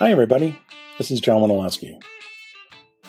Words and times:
Hi, 0.00 0.10
everybody. 0.10 0.58
This 0.96 1.10
is 1.10 1.20
John 1.20 1.42
Wandolowski. 1.42 2.00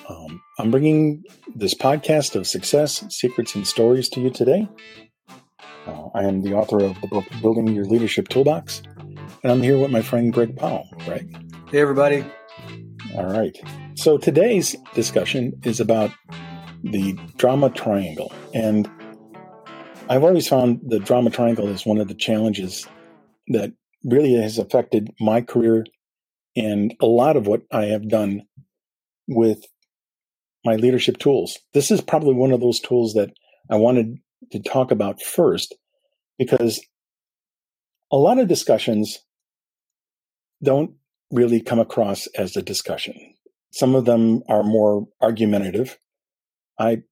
Um, 0.10 0.42
I'm 0.60 0.72
bringing 0.72 1.24
this 1.56 1.74
podcast 1.74 2.36
of 2.36 2.46
success, 2.46 3.06
secrets, 3.08 3.56
and 3.56 3.66
stories 3.66 4.10
to 4.10 4.20
you 4.20 4.30
today. 4.30 4.68
Uh, 5.88 6.08
I 6.14 6.26
am 6.26 6.42
the 6.42 6.54
author 6.54 6.84
of 6.84 7.00
the 7.00 7.08
book 7.08 7.24
Building 7.42 7.70
Your 7.70 7.86
Leadership 7.86 8.28
Toolbox, 8.28 8.82
and 8.98 9.54
I'm 9.54 9.62
here 9.62 9.78
with 9.78 9.90
my 9.90 10.02
friend 10.02 10.34
Greg 10.34 10.58
Powell. 10.58 10.86
Greg. 11.06 11.34
Hey, 11.72 11.80
everybody. 11.80 12.26
All 13.16 13.32
right. 13.32 13.58
So 13.96 14.18
today's 14.18 14.76
discussion 14.94 15.54
is 15.64 15.80
about 15.80 16.12
the 16.84 17.18
drama 17.38 17.70
triangle. 17.70 18.34
And 18.54 18.92
I've 20.10 20.26
always 20.26 20.50
found 20.50 20.82
the 20.86 21.00
drama 21.00 21.30
triangle 21.30 21.70
is 21.70 21.86
one 21.86 22.00
of 22.00 22.10
the 22.10 22.16
challenges 22.16 22.86
that 23.48 23.72
really 24.04 24.34
has 24.34 24.58
affected 24.58 25.10
my 25.22 25.40
career 25.40 25.86
and 26.56 26.94
a 27.02 27.06
lot 27.06 27.38
of 27.38 27.48
what 27.48 27.62
I 27.72 27.86
have 27.86 28.10
done 28.10 28.44
with 29.28 29.66
my 30.66 30.76
leadership 30.76 31.18
tools. 31.18 31.58
This 31.74 31.92
is 31.92 32.02
probably 32.02 32.34
one 32.34 32.52
of 32.52 32.60
those 32.60 32.80
tools 32.80 33.14
that 33.14 33.32
I 33.70 33.76
wanted 33.76 34.18
to 34.52 34.60
talk 34.60 34.92
about 34.92 35.22
first 35.22 35.76
because 36.38 36.82
a 38.12 38.18
lot 38.18 38.40
of 38.40 38.48
discussions 38.48 39.20
don't 40.64 40.92
really 41.32 41.62
come 41.62 41.80
across 41.80 42.28
as 42.38 42.56
a 42.56 42.62
discussion. 42.62 43.16
Some 43.72 43.96
of 43.96 44.06
them 44.06 44.44
are 44.50 44.64
more 44.64 45.08
argumentative. 45.22 45.98
I 46.78 47.04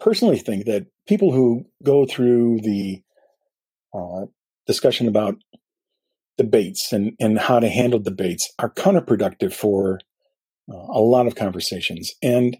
personally 0.00 0.38
think 0.38 0.64
that 0.64 0.86
people 1.06 1.32
who 1.32 1.66
go 1.82 2.06
through 2.06 2.60
the 2.60 3.02
uh, 3.94 4.26
discussion 4.66 5.06
about 5.06 5.36
debates 6.38 6.92
and, 6.92 7.12
and 7.20 7.38
how 7.38 7.60
to 7.60 7.68
handle 7.68 7.98
debates 7.98 8.50
are 8.58 8.70
counterproductive 8.70 9.52
for 9.52 10.00
uh, 10.72 10.76
a 10.76 11.00
lot 11.00 11.26
of 11.26 11.34
conversations. 11.34 12.12
And 12.22 12.56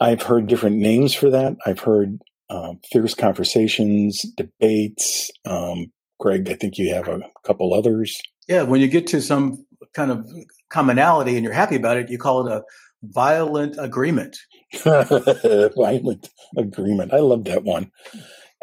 I've 0.00 0.22
heard 0.22 0.46
different 0.46 0.76
names 0.76 1.14
for 1.14 1.30
that. 1.30 1.56
I've 1.66 1.80
heard 1.80 2.18
uh, 2.50 2.74
fierce 2.90 3.14
conversations, 3.14 4.22
debates. 4.36 5.30
Um, 5.44 5.92
Greg, 6.18 6.48
I 6.48 6.54
think 6.54 6.78
you 6.78 6.94
have 6.94 7.08
a 7.08 7.20
couple 7.44 7.74
others. 7.74 8.16
Yeah, 8.48 8.62
when 8.62 8.80
you 8.80 8.88
get 8.88 9.06
to 9.08 9.20
some 9.20 9.64
kind 9.94 10.10
of 10.10 10.26
commonality 10.70 11.34
and 11.36 11.44
you're 11.44 11.52
happy 11.52 11.76
about 11.76 11.96
it, 11.96 12.10
you 12.10 12.18
call 12.18 12.46
it 12.46 12.52
a 12.52 12.62
violent 13.02 13.76
agreement. 13.78 14.36
violent 14.84 16.28
agreement. 16.56 17.12
I 17.12 17.18
love 17.18 17.44
that 17.44 17.64
one. 17.64 17.90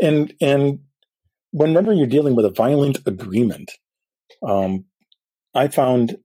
And 0.01 0.33
and 0.41 0.79
whenever 1.55 1.93
you're 1.93 2.05
dealing 2.05 2.35
with 2.35 2.43
a 2.43 2.49
violent 2.49 2.97
agreement, 3.05 3.71
um, 4.45 4.83
I 5.53 5.69
found 5.69 6.17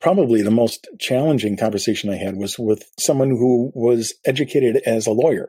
probably 0.00 0.40
the 0.40 0.50
most 0.50 0.88
challenging 0.98 1.58
conversation 1.58 2.08
I 2.08 2.16
had 2.16 2.36
was 2.36 2.58
with 2.58 2.90
someone 2.98 3.28
who 3.28 3.70
was 3.74 4.14
educated 4.24 4.78
as 4.86 5.06
a 5.06 5.12
lawyer, 5.12 5.46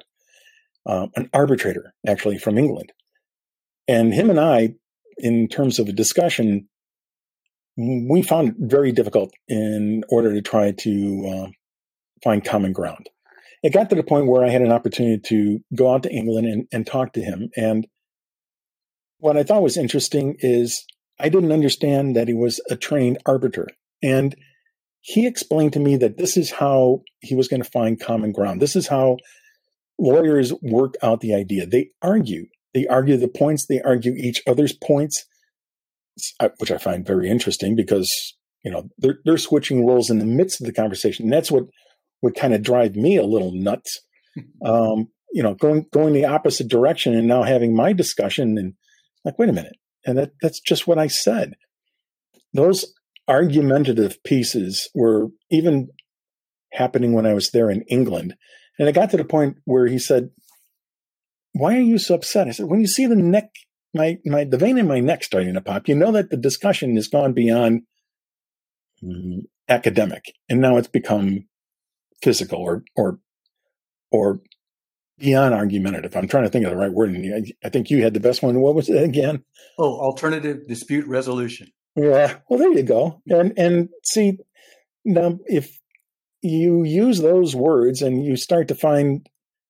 uh, 0.86 1.08
an 1.16 1.30
arbitrator, 1.34 1.94
actually 2.06 2.38
from 2.38 2.58
England. 2.58 2.92
And 3.88 4.14
him 4.14 4.30
and 4.30 4.42
I, 4.42 4.74
in 5.18 5.48
terms 5.48 5.80
of 5.80 5.88
a 5.88 5.94
discussion, 5.94 6.68
we 7.78 8.22
found 8.22 8.50
it 8.50 8.56
very 8.60 8.92
difficult 8.92 9.32
in 9.48 10.04
order 10.10 10.34
to 10.34 10.42
try 10.42 10.74
to 10.80 11.34
uh, 11.34 11.50
find 12.22 12.44
common 12.44 12.74
ground. 12.74 13.10
It 13.64 13.72
got 13.72 13.90
to 13.92 13.96
the 13.96 14.04
point 14.04 14.28
where 14.28 14.44
I 14.44 14.50
had 14.50 14.64
an 14.64 14.74
opportunity 14.74 15.22
to 15.28 15.60
go 15.74 15.94
out 15.94 16.04
to 16.04 16.12
England 16.12 16.48
and, 16.48 16.68
and 16.74 16.86
talk 16.86 17.14
to 17.14 17.22
him. 17.22 17.52
And 17.56 17.88
what 19.22 19.38
I 19.38 19.44
thought 19.44 19.62
was 19.62 19.78
interesting 19.78 20.36
is 20.40 20.84
I 21.20 21.30
didn't 21.30 21.52
understand 21.52 22.16
that 22.16 22.28
he 22.28 22.34
was 22.34 22.60
a 22.70 22.76
trained 22.76 23.20
arbiter. 23.26 23.68
And 24.04 24.36
he 25.02 25.28
explained 25.28 25.74
to 25.74 25.80
me 25.80 25.96
that 25.98 26.18
this 26.18 26.36
is 26.36 26.52
how 26.52 27.04
he 27.20 27.36
was 27.36 27.48
going 27.48 27.62
to 27.62 27.70
find 27.70 28.00
common 28.00 28.32
ground. 28.32 28.62
This 28.62 28.76
is 28.76 28.88
how 28.88 29.18
lawyers 30.00 30.52
work 30.64 30.96
out 31.04 31.22
the 31.22 31.36
idea. 31.36 31.68
They 31.68 31.92
argue. 32.02 32.48
They 32.74 32.88
argue 32.88 33.18
the 33.18 33.28
points, 33.28 33.68
they 33.68 33.82
argue 33.82 34.14
each 34.14 34.42
other's 34.48 34.74
points, 34.74 35.26
uh, 36.40 36.50
which 36.58 36.72
I 36.72 36.78
find 36.78 37.06
very 37.06 37.30
interesting 37.30 37.76
because, 37.76 38.10
you 38.64 38.72
know, 38.72 38.90
they're, 38.98 39.20
they're 39.24 39.38
switching 39.38 39.86
roles 39.86 40.10
in 40.10 40.20
the 40.20 40.26
midst 40.26 40.62
of 40.62 40.68
the 40.68 40.74
conversation. 40.74 41.26
And 41.26 41.34
that's 41.34 41.52
what 41.52 41.66
would 42.24 42.34
kind 42.34 42.54
of 42.54 42.64
drive 42.64 42.96
me 42.96 43.18
a 43.18 43.26
little 43.26 43.52
nuts. 43.54 44.00
Um, 44.66 45.10
you 45.34 45.44
know, 45.44 45.56
going 45.56 45.88
going 45.92 46.14
the 46.14 46.24
opposite 46.24 46.70
direction 46.70 47.14
and 47.14 47.28
now 47.28 47.44
having 47.44 47.76
my 47.76 47.92
discussion 47.92 48.58
and 48.58 48.76
like, 49.24 49.38
wait 49.38 49.50
a 49.50 49.54
minute. 49.54 49.78
And 50.06 50.18
that, 50.18 50.32
that's 50.42 50.60
just 50.60 50.88
what 50.88 50.98
I 50.98 51.08
said. 51.08 51.54
Those 52.54 52.94
argumentative 53.28 54.22
pieces 54.24 54.90
were 54.94 55.28
even 55.50 55.90
happening 56.74 57.14
when 57.14 57.26
I 57.26 57.34
was 57.34 57.52
there 57.52 57.70
in 57.70 57.84
England. 57.84 58.36
And 58.80 58.90
it 58.90 58.94
got 58.94 59.12
to 59.12 59.18
the 59.18 59.26
point 59.26 59.58
where 59.66 59.88
he 59.88 60.00
said, 60.00 60.32
Why 61.54 61.76
are 61.76 61.82
you 61.82 61.98
so 61.98 62.16
upset? 62.16 62.48
I 62.48 62.52
said, 62.52 62.68
When 62.68 62.82
you 62.82 62.88
see 62.88 63.06
the 63.06 63.16
neck, 63.16 63.50
my, 63.94 64.18
my 64.26 64.44
the 64.44 64.58
vein 64.58 64.78
in 64.78 64.88
my 64.88 65.00
neck 65.00 65.24
starting 65.24 65.54
to 65.54 65.62
pop, 65.62 65.88
you 65.88 65.96
know 65.96 66.12
that 66.14 66.30
the 66.30 66.38
discussion 66.38 66.96
has 66.96 67.08
gone 67.08 67.34
beyond 67.34 67.82
um, 69.04 69.44
academic 69.70 70.34
and 70.50 70.60
now 70.62 70.78
it's 70.78 70.88
become 70.88 71.46
physical 72.22 72.60
or 72.60 72.84
or 72.96 73.20
or 74.12 74.42
beyond 75.22 75.54
argumentative. 75.54 76.16
I'm 76.16 76.28
trying 76.28 76.44
to 76.44 76.50
think 76.50 76.66
of 76.66 76.72
the 76.72 76.78
right 76.78 76.92
word. 76.92 77.16
I 77.64 77.70
think 77.70 77.90
you 77.90 78.04
had 78.04 78.14
the 78.14 78.20
best 78.20 78.44
one. 78.44 78.60
What 78.60 78.76
was 78.76 78.90
it 78.90 79.02
again? 79.02 79.44
Oh, 79.78 80.00
alternative 80.00 80.68
dispute 80.68 81.08
resolution. 81.08 81.72
Yeah. 81.96 82.38
Well, 82.50 82.60
there 82.60 82.72
you 82.72 82.84
go. 82.84 83.22
And 83.28 83.54
and 83.58 83.90
see 84.04 84.38
now 85.06 85.40
if 85.46 85.80
you 86.42 86.84
use 86.84 87.22
those 87.22 87.56
words 87.56 88.02
and 88.02 88.26
you 88.26 88.36
start 88.36 88.68
to 88.70 88.76
find 88.76 89.28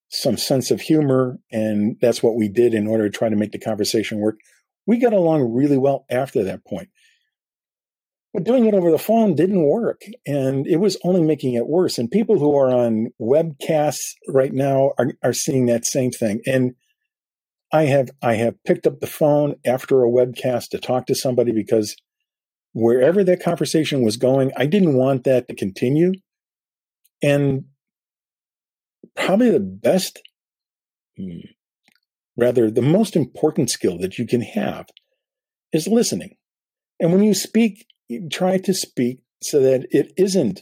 some 0.09 0.37
sense 0.37 0.71
of 0.71 0.81
humor, 0.81 1.39
and 1.51 1.97
that's 2.01 2.21
what 2.21 2.35
we 2.35 2.49
did 2.49 2.73
in 2.73 2.87
order 2.87 3.09
to 3.09 3.17
try 3.17 3.29
to 3.29 3.35
make 3.35 3.51
the 3.51 3.59
conversation 3.59 4.19
work. 4.19 4.37
We 4.85 4.97
got 4.97 5.13
along 5.13 5.53
really 5.53 5.77
well 5.77 6.05
after 6.09 6.43
that 6.43 6.65
point. 6.65 6.89
But 8.33 8.45
doing 8.45 8.65
it 8.65 8.73
over 8.73 8.91
the 8.91 8.97
phone 8.99 9.35
didn't 9.35 9.63
work, 9.63 10.03
and 10.25 10.65
it 10.67 10.77
was 10.77 10.97
only 11.03 11.21
making 11.21 11.53
it 11.55 11.67
worse. 11.67 11.97
And 11.97 12.09
people 12.09 12.39
who 12.39 12.55
are 12.57 12.71
on 12.71 13.09
webcasts 13.21 14.13
right 14.27 14.53
now 14.53 14.93
are, 14.97 15.13
are 15.23 15.33
seeing 15.33 15.65
that 15.65 15.85
same 15.85 16.11
thing. 16.11 16.41
And 16.45 16.73
I 17.73 17.85
have 17.85 18.09
I 18.21 18.35
have 18.35 18.63
picked 18.65 18.87
up 18.87 19.01
the 19.01 19.07
phone 19.07 19.55
after 19.65 20.03
a 20.03 20.09
webcast 20.09 20.69
to 20.69 20.79
talk 20.79 21.07
to 21.07 21.15
somebody 21.15 21.51
because 21.51 21.95
wherever 22.73 23.23
that 23.23 23.43
conversation 23.43 24.01
was 24.03 24.17
going, 24.17 24.51
I 24.57 24.65
didn't 24.65 24.95
want 24.95 25.23
that 25.25 25.47
to 25.49 25.55
continue. 25.55 26.13
And 27.23 27.65
probably 29.15 29.51
the 29.51 29.59
best, 29.59 30.21
hmm, 31.17 31.39
rather, 32.37 32.71
the 32.71 32.81
most 32.81 33.15
important 33.15 33.69
skill 33.69 33.97
that 33.99 34.17
you 34.17 34.27
can 34.27 34.41
have 34.41 34.87
is 35.73 35.87
listening. 35.87 36.35
And 36.99 37.11
when 37.11 37.23
you 37.23 37.33
speak, 37.33 37.85
try 38.31 38.57
to 38.57 38.73
speak 38.73 39.19
so 39.41 39.59
that 39.59 39.87
it 39.91 40.11
isn't 40.17 40.61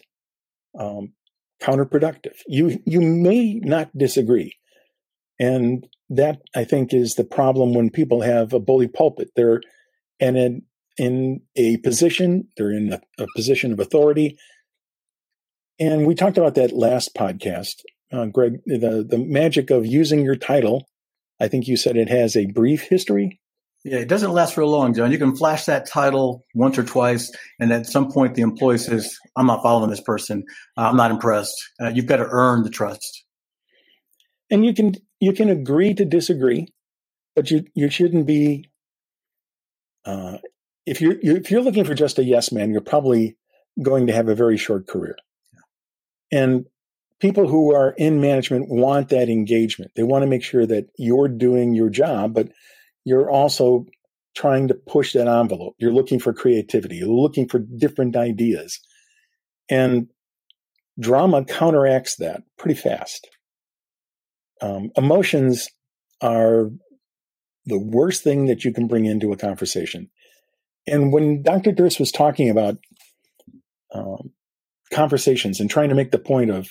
um, 0.78 1.14
counterproductive. 1.62 2.36
You 2.48 2.80
you 2.86 3.02
may 3.02 3.56
not 3.56 3.96
disagree, 3.98 4.56
and 5.40 5.86
that 6.10 6.42
I 6.56 6.64
think 6.64 6.94
is 6.94 7.14
the 7.14 7.24
problem 7.24 7.74
when 7.74 7.90
people 7.90 8.22
have 8.22 8.54
a 8.54 8.60
bully 8.60 8.88
pulpit. 8.88 9.30
They're 9.36 9.62
and 10.20 10.38
in 10.38 10.62
in 10.98 11.42
a 11.56 11.78
position, 11.78 12.48
they're 12.58 12.72
in 12.72 12.94
a, 12.94 13.02
a 13.24 13.28
position 13.36 13.72
of 13.72 13.80
authority. 13.80 14.38
And 15.80 16.06
we 16.06 16.14
talked 16.14 16.38
about 16.38 16.56
that 16.56 16.74
last 16.74 17.16
podcast, 17.16 17.76
uh, 18.12 18.26
Greg. 18.26 18.60
The 18.66 19.06
the 19.08 19.18
magic 19.18 19.70
of 19.70 19.86
using 19.86 20.24
your 20.24 20.36
title. 20.36 20.88
I 21.40 21.48
think 21.48 21.68
you 21.68 21.78
said 21.78 21.96
it 21.96 22.10
has 22.10 22.36
a 22.36 22.48
brief 22.48 22.84
history. 22.84 23.40
Yeah, 23.86 24.00
it 24.00 24.10
doesn't 24.10 24.32
last 24.32 24.54
for 24.54 24.66
long, 24.66 24.94
John. 24.94 25.12
You 25.12 25.18
can 25.18 25.36
flash 25.36 25.66
that 25.66 25.88
title 25.88 26.46
once 26.54 26.78
or 26.78 26.84
twice, 26.84 27.32
and 27.60 27.72
at 27.72 27.86
some 27.86 28.12
point, 28.12 28.36
the 28.36 28.42
employee 28.42 28.78
says, 28.78 29.16
"I'm 29.38 29.48
not 29.48 29.64
following 29.64 29.90
this 29.90 30.02
person. 30.02 30.44
I'm 30.76 30.98
not 30.98 31.12
impressed." 31.12 31.56
Uh, 31.82 31.88
you've 31.88 32.06
got 32.06 32.18
to 32.18 32.28
earn 32.30 32.64
the 32.64 32.70
trust. 32.70 33.24
And 34.52 34.66
you 34.66 34.74
can 34.74 34.96
you 35.22 35.32
can 35.32 35.50
agree 35.50 35.94
to 35.94 36.04
disagree, 36.04 36.68
but 37.36 37.52
you 37.52 37.64
you 37.74 37.90
shouldn't 37.90 38.26
be. 38.26 38.70
Uh, 40.06 40.40
if 40.86 41.00
you're, 41.00 41.16
you're 41.22 41.38
if 41.38 41.50
you're 41.50 41.62
looking 41.62 41.86
for 41.86 41.94
just 41.94 42.20
a 42.20 42.24
yes 42.24 42.52
man, 42.52 42.72
you're 42.72 42.82
probably 42.82 43.38
going 43.82 44.08
to 44.08 44.14
have 44.14 44.28
a 44.28 44.36
very 44.36 44.58
short 44.58 44.88
career. 44.88 45.16
And 46.32 46.66
people 47.20 47.48
who 47.48 47.74
are 47.74 47.92
in 47.92 48.22
management 48.22 48.70
want 48.70 49.10
that 49.10 49.30
engagement. 49.30 49.92
They 49.96 50.04
want 50.04 50.24
to 50.24 50.28
make 50.28 50.44
sure 50.44 50.66
that 50.66 50.90
you're 50.98 51.28
doing 51.28 51.74
your 51.74 51.90
job, 51.90 52.34
but 52.34 52.50
you're 53.10 53.32
also 53.32 53.88
trying 54.36 54.68
to 54.68 54.76
push 54.76 55.14
that 55.14 55.28
envelope. 55.28 55.76
You're 55.80 55.92
looking 55.92 56.20
for 56.20 56.32
creativity. 56.32 56.98
You're 56.98 57.10
looking 57.10 57.50
for 57.50 57.58
different 57.58 58.16
ideas. 58.16 58.80
And 59.68 60.08
drama 61.00 61.44
counteracts 61.44 62.18
that 62.18 62.44
pretty 62.58 62.80
fast. 62.80 63.28
Um, 64.62 64.92
emotions 64.96 65.68
are 66.22 66.70
the 67.66 67.80
worst 67.80 68.24
thing 68.24 68.46
that 68.46 68.64
you 68.64 68.72
can 68.72 68.88
bring 68.88 69.06
into 69.06 69.32
a 69.32 69.38
conversation. 69.38 70.10
And 70.86 71.12
when 71.12 71.42
Dr. 71.42 71.72
Durst 71.72 72.00
was 72.00 72.12
talking 72.12 72.50
about 72.50 72.78
um, 73.94 74.32
conversations 74.94 75.60
and 75.60 75.70
trying 75.70 75.90
to 75.90 75.96
make 75.96 76.12
the 76.12 76.20
point 76.20 76.52
of 76.52 76.68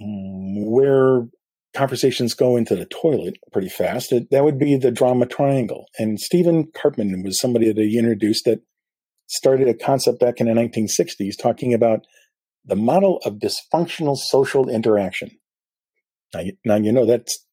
um, 0.00 0.70
where 0.70 1.26
conversations 1.74 2.34
go 2.34 2.56
into 2.56 2.76
the 2.76 2.86
toilet 2.86 3.36
pretty 3.52 3.68
fast, 3.68 4.12
it, 4.12 4.30
that 4.30 4.44
would 4.44 4.58
be 4.58 4.76
the 4.76 4.90
drama 4.90 5.26
triangle. 5.26 5.86
And 5.98 6.20
Stephen 6.20 6.68
Karpman 6.72 7.24
was 7.24 7.38
somebody 7.38 7.72
that 7.72 7.80
he 7.80 7.98
introduced 7.98 8.44
that 8.44 8.60
started 9.26 9.68
a 9.68 9.74
concept 9.74 10.20
back 10.20 10.40
in 10.40 10.46
the 10.46 10.52
1960s 10.52 11.36
talking 11.36 11.74
about 11.74 12.00
the 12.64 12.76
model 12.76 13.18
of 13.24 13.34
dysfunctional 13.34 14.16
social 14.16 14.68
interaction. 14.68 15.30
Now, 16.32 16.42
now 16.64 16.76
you 16.76 16.92
know 16.92 17.06
that's 17.06 17.44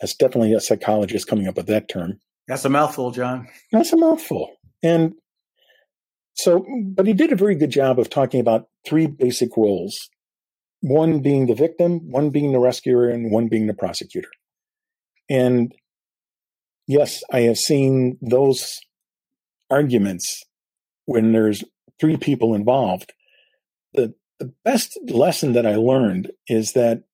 that's 0.00 0.14
definitely 0.14 0.52
a 0.52 0.60
psychologist 0.60 1.28
coming 1.28 1.46
up 1.46 1.56
with 1.56 1.66
that 1.68 1.88
term. 1.88 2.18
That's 2.48 2.64
a 2.64 2.68
mouthful, 2.68 3.12
John. 3.12 3.48
That's 3.70 3.92
a 3.92 3.96
mouthful. 3.96 4.50
And 4.82 5.14
so, 6.34 6.66
but 6.94 7.06
he 7.06 7.12
did 7.12 7.30
a 7.30 7.36
very 7.36 7.54
good 7.54 7.70
job 7.70 8.00
of 8.00 8.10
talking 8.10 8.40
about 8.40 8.66
three 8.84 9.06
basic 9.06 9.56
roles 9.56 10.08
one 10.82 11.20
being 11.20 11.46
the 11.46 11.54
victim, 11.54 12.10
one 12.10 12.30
being 12.30 12.52
the 12.52 12.58
rescuer, 12.58 13.08
and 13.08 13.30
one 13.30 13.48
being 13.48 13.68
the 13.68 13.74
prosecutor. 13.74 14.28
And 15.30 15.72
yes, 16.86 17.22
I 17.32 17.40
have 17.42 17.56
seen 17.56 18.18
those 18.20 18.80
arguments 19.70 20.44
when 21.06 21.32
there's 21.32 21.64
three 22.00 22.16
people 22.16 22.54
involved. 22.54 23.12
The, 23.94 24.14
the 24.38 24.52
best 24.64 24.98
lesson 25.08 25.52
that 25.52 25.66
I 25.66 25.76
learned 25.76 26.32
is 26.48 26.72
that 26.72 27.04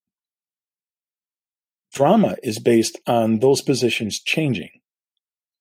drama 1.93 2.37
is 2.43 2.59
based 2.59 2.99
on 3.07 3.41
those 3.41 3.61
positions 3.61 4.19
changing. 4.19 4.71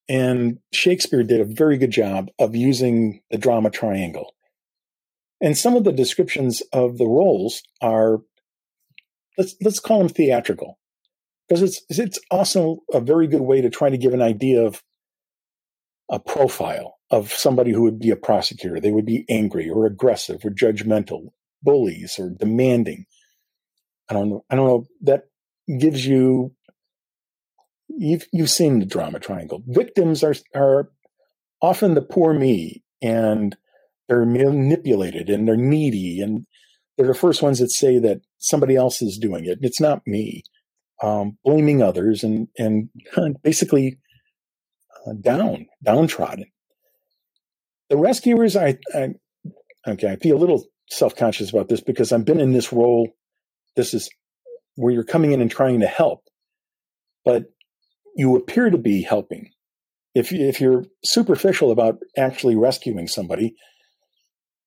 And 0.10 0.60
Shakespeare 0.72 1.24
did 1.24 1.42
a 1.42 1.46
very 1.46 1.78
good 1.78 1.92
job 1.92 2.30
of 2.40 2.56
using 2.56 3.22
the 3.30 3.38
drama 3.38 3.70
triangle. 3.70 4.34
And 5.42 5.58
some 5.58 5.76
of 5.76 5.84
the 5.84 5.92
descriptions 5.92 6.62
of 6.74 6.98
the 6.98 7.08
roles 7.08 7.62
are 7.82 8.20
let's 9.38 9.56
let's 9.62 9.80
call 9.80 10.00
them 10.00 10.10
theatrical. 10.10 10.80
Because 11.48 11.62
it's 11.62 11.82
it's 11.90 12.20
also 12.32 12.80
a 12.94 13.00
very 13.00 13.28
good 13.28 13.42
way 13.42 13.62
to 13.62 13.70
try 13.70 13.90
to 13.90 13.98
give 13.98 14.14
an 14.14 14.22
idea 14.22 14.64
of 14.64 14.84
a 16.10 16.20
profile 16.20 16.98
of 17.12 17.32
somebody 17.32 17.72
who 17.72 17.84
would 17.84 18.00
be 18.00 18.10
a 18.10 18.16
prosecutor. 18.16 18.80
They 18.80 18.92
would 18.92 19.06
be 19.06 19.26
angry 19.30 19.70
or 19.70 19.86
aggressive 19.86 20.44
or 20.44 20.50
judgmental, 20.50 21.30
bullies 21.62 22.18
or 22.20 22.30
demanding. 22.30 23.06
I 24.10 24.14
don't 24.14 24.30
know. 24.30 24.46
I 24.50 24.56
don't 24.56 24.68
know. 24.68 24.86
That 25.02 25.24
gives 25.80 26.06
you 26.06 26.54
you've 27.88 28.28
you've 28.32 28.50
seen 28.50 28.80
the 28.80 28.86
drama 28.86 29.20
triangle. 29.20 29.64
Victims 29.68 30.24
are 30.24 30.36
are 30.56 30.90
often 31.62 31.94
the 31.94 32.02
poor 32.02 32.34
me 32.34 32.84
and 33.02 33.56
they're 34.08 34.26
manipulated 34.26 35.30
and 35.30 35.48
they're 35.48 35.58
needy 35.58 36.22
and 36.22 36.46
they're 36.98 37.08
the 37.08 37.14
first 37.14 37.42
ones 37.42 37.60
that 37.60 37.72
say 37.72 38.00
that 38.00 38.22
somebody 38.40 38.76
else 38.76 39.02
is 39.02 39.18
doing 39.18 39.46
it. 39.46 39.60
It's 39.62 39.80
not 39.82 40.02
me. 40.06 40.44
Um, 41.04 41.38
blaming 41.44 41.84
others 41.84 42.24
and 42.24 42.48
and 42.58 42.90
basically 43.44 44.00
uh, 45.06 45.14
down 45.22 45.68
downtrodden. 45.84 46.46
The 47.90 47.98
rescuers, 47.98 48.56
I, 48.56 48.78
I 48.96 49.14
okay, 49.88 50.12
I 50.12 50.16
feel 50.16 50.38
a 50.38 50.40
little 50.40 50.66
self 50.90 51.16
conscious 51.16 51.52
about 51.52 51.70
this 51.70 51.82
because 51.82 52.12
I've 52.12 52.26
been 52.26 52.40
in 52.40 52.54
this 52.54 52.74
role. 52.74 53.10
This 53.76 53.94
is 53.94 54.10
where 54.76 54.92
you're 54.92 55.04
coming 55.04 55.34
in 55.34 55.42
and 55.42 55.52
trying 55.52 55.82
to 55.82 55.88
help, 55.88 56.24
but 57.24 57.46
you 58.16 58.36
appear 58.36 58.70
to 58.70 58.78
be 58.78 59.04
helping. 59.04 59.52
If, 60.16 60.32
if 60.32 60.60
you're 60.60 60.84
superficial 61.06 61.72
about 61.72 62.00
actually 62.18 62.56
rescuing 62.56 63.08
somebody, 63.08 63.56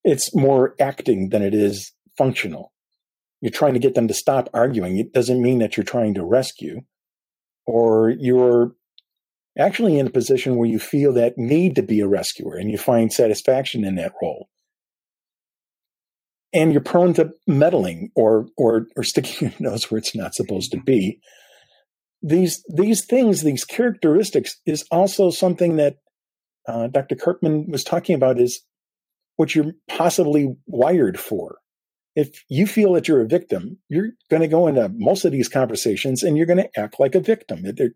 it's 0.03 0.35
more 0.35 0.75
acting 0.79 1.29
than 1.29 1.41
it 1.41 1.53
is 1.53 1.93
functional. 2.17 2.73
You're 3.41 3.51
trying 3.51 3.73
to 3.73 3.79
get 3.79 3.95
them 3.95 4.07
to 4.07 4.13
stop 4.13 4.49
arguing. 4.53 4.97
It 4.97 5.13
doesn't 5.13 5.41
mean 5.41 5.59
that 5.59 5.75
you're 5.75 5.83
trying 5.83 6.13
to 6.15 6.23
rescue, 6.23 6.81
or 7.65 8.09
you're 8.09 8.73
actually 9.57 9.97
in 9.97 10.07
a 10.07 10.11
position 10.11 10.55
where 10.55 10.69
you 10.69 10.79
feel 10.79 11.13
that 11.13 11.37
need 11.37 11.75
to 11.75 11.83
be 11.83 11.99
a 11.99 12.07
rescuer 12.07 12.55
and 12.55 12.71
you 12.71 12.77
find 12.77 13.11
satisfaction 13.11 13.83
in 13.83 13.95
that 13.95 14.13
role. 14.21 14.47
And 16.53 16.71
you're 16.71 16.81
prone 16.81 17.13
to 17.15 17.31
meddling 17.47 18.11
or 18.15 18.47
or 18.57 18.87
or 18.95 19.03
sticking 19.03 19.49
your 19.49 19.71
nose 19.71 19.89
where 19.89 19.99
it's 19.99 20.15
not 20.15 20.35
supposed 20.35 20.71
to 20.71 20.81
be 20.81 21.19
these 22.21 22.63
these 22.69 23.05
things, 23.05 23.41
these 23.41 23.65
characteristics, 23.65 24.57
is 24.65 24.85
also 24.91 25.31
something 25.31 25.77
that 25.77 25.97
uh, 26.67 26.87
Dr. 26.87 27.15
Karpman 27.15 27.69
was 27.69 27.83
talking 27.83 28.15
about. 28.15 28.39
Is 28.39 28.61
what 29.41 29.55
you're 29.55 29.73
possibly 29.89 30.55
wired 30.67 31.19
for. 31.19 31.57
If 32.15 32.43
you 32.47 32.67
feel 32.67 32.93
that 32.93 33.07
you're 33.07 33.21
a 33.21 33.27
victim, 33.27 33.79
you're 33.89 34.11
going 34.29 34.43
to 34.43 34.47
go 34.47 34.67
into 34.67 34.87
most 34.93 35.25
of 35.25 35.31
these 35.31 35.49
conversations 35.49 36.21
and 36.21 36.37
you're 36.37 36.45
going 36.45 36.63
to 36.63 36.79
act 36.79 36.99
like 36.99 37.15
a 37.15 37.19
victim. 37.19 37.61
It, 37.63 37.93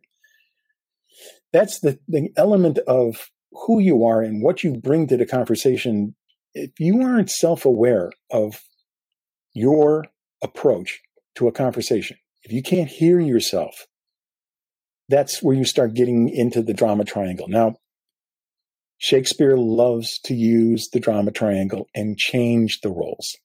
that's 1.54 1.82
the, 1.82 2.00
the 2.08 2.32
element 2.36 2.80
of 2.88 3.30
who 3.52 3.78
you 3.78 4.04
are 4.06 4.24
and 4.24 4.42
what 4.42 4.64
you 4.64 4.76
bring 4.76 5.06
to 5.06 5.18
the 5.18 5.26
conversation. 5.28 6.16
If 6.56 6.80
you 6.80 7.04
aren't 7.04 7.30
self 7.30 7.64
aware 7.64 8.12
of 8.32 8.60
your 9.54 10.06
approach 10.42 11.04
to 11.36 11.48
a 11.48 11.52
conversation, 11.52 12.18
if 12.42 12.52
you 12.52 12.64
can't 12.64 12.90
hear 12.90 13.20
yourself, 13.20 13.86
that's 15.10 15.44
where 15.44 15.56
you 15.56 15.64
start 15.64 15.94
getting 15.94 16.28
into 16.28 16.64
the 16.64 16.74
drama 16.74 17.06
triangle. 17.06 17.48
Now, 17.48 17.76
Shakespeare 18.98 19.58
loves 19.58 20.20
to 20.20 20.34
use 20.34 20.90
the 20.92 21.00
drama 21.00 21.32
triangle 21.32 21.88
and 21.94 22.18
change 22.18 22.82
the 22.82 22.90
roles. 22.90 23.36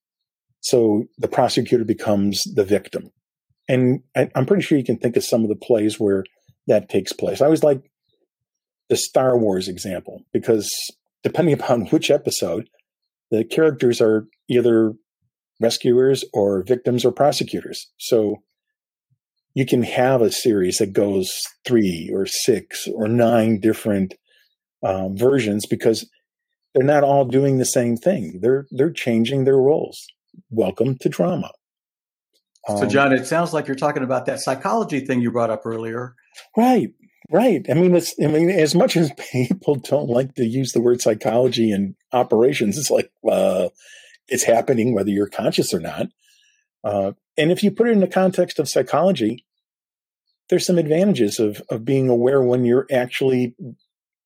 So 0.60 1.04
the 1.18 1.28
prosecutor 1.28 1.84
becomes 1.84 2.42
the 2.54 2.64
victim. 2.64 3.10
And 3.68 4.02
I, 4.16 4.30
am 4.34 4.46
pretty 4.46 4.62
sure 4.62 4.78
you 4.78 4.84
can 4.84 4.98
think 4.98 5.16
of 5.16 5.24
some 5.24 5.42
of 5.42 5.48
the 5.48 5.56
plays 5.56 5.98
where 5.98 6.24
that 6.66 6.88
takes 6.88 7.12
place. 7.12 7.40
I 7.40 7.46
always 7.46 7.64
like 7.64 7.82
the 8.88 8.96
Star 8.96 9.38
Wars 9.38 9.68
example 9.68 10.22
because 10.32 10.70
depending 11.22 11.54
upon 11.60 11.86
which 11.86 12.10
episode, 12.10 12.68
the 13.30 13.44
characters 13.44 14.00
are 14.00 14.26
either 14.48 14.94
rescuers 15.60 16.24
or 16.32 16.62
victims 16.62 17.04
or 17.04 17.12
prosecutors. 17.12 17.90
So 17.98 18.36
you 19.54 19.66
can 19.66 19.82
have 19.82 20.22
a 20.22 20.32
series 20.32 20.78
that 20.78 20.92
goes 20.92 21.40
three 21.64 22.10
or 22.12 22.26
six 22.26 22.88
or 22.88 23.08
nine 23.08 23.60
different 23.60 24.14
um, 24.82 25.16
versions 25.16 25.66
because 25.66 26.08
they're 26.74 26.84
not 26.84 27.04
all 27.04 27.24
doing 27.24 27.58
the 27.58 27.64
same 27.64 27.96
thing. 27.96 28.40
They're 28.40 28.66
they're 28.70 28.92
changing 28.92 29.44
their 29.44 29.56
roles. 29.56 30.06
Welcome 30.50 30.96
to 30.98 31.08
drama. 31.08 31.50
Um, 32.68 32.78
so, 32.78 32.86
John, 32.86 33.12
it 33.12 33.26
sounds 33.26 33.52
like 33.52 33.66
you're 33.66 33.74
talking 33.76 34.02
about 34.02 34.26
that 34.26 34.40
psychology 34.40 35.00
thing 35.00 35.20
you 35.20 35.30
brought 35.30 35.50
up 35.50 35.64
earlier. 35.64 36.14
Right, 36.56 36.92
right. 37.30 37.64
I 37.68 37.74
mean, 37.74 37.94
it's. 37.94 38.14
I 38.22 38.26
mean, 38.26 38.50
as 38.50 38.74
much 38.74 38.96
as 38.96 39.10
people 39.32 39.76
don't 39.76 40.08
like 40.08 40.34
to 40.34 40.44
use 40.44 40.72
the 40.72 40.80
word 40.80 41.00
psychology 41.00 41.72
in 41.72 41.96
operations, 42.12 42.78
it's 42.78 42.90
like 42.90 43.10
uh, 43.28 43.68
it's 44.28 44.44
happening 44.44 44.94
whether 44.94 45.10
you're 45.10 45.28
conscious 45.28 45.74
or 45.74 45.80
not. 45.80 46.08
Uh, 46.84 47.12
and 47.36 47.50
if 47.50 47.62
you 47.62 47.70
put 47.70 47.88
it 47.88 47.92
in 47.92 48.00
the 48.00 48.06
context 48.06 48.58
of 48.58 48.68
psychology, 48.68 49.44
there's 50.48 50.66
some 50.66 50.78
advantages 50.78 51.38
of 51.38 51.62
of 51.70 51.84
being 51.84 52.08
aware 52.08 52.42
when 52.42 52.64
you're 52.64 52.86
actually, 52.92 53.54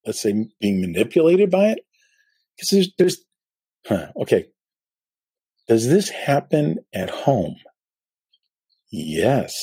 let's 0.06 0.22
say, 0.22 0.46
being 0.60 0.80
manipulated 0.80 1.50
by 1.50 1.68
it. 1.68 1.80
Because 2.56 2.68
there's, 2.70 2.92
there's 2.98 3.24
huh, 3.86 4.12
okay. 4.22 4.46
Does 5.68 5.88
this 5.88 6.10
happen 6.10 6.78
at 6.92 7.10
home? 7.10 7.56
Yes. 8.90 9.54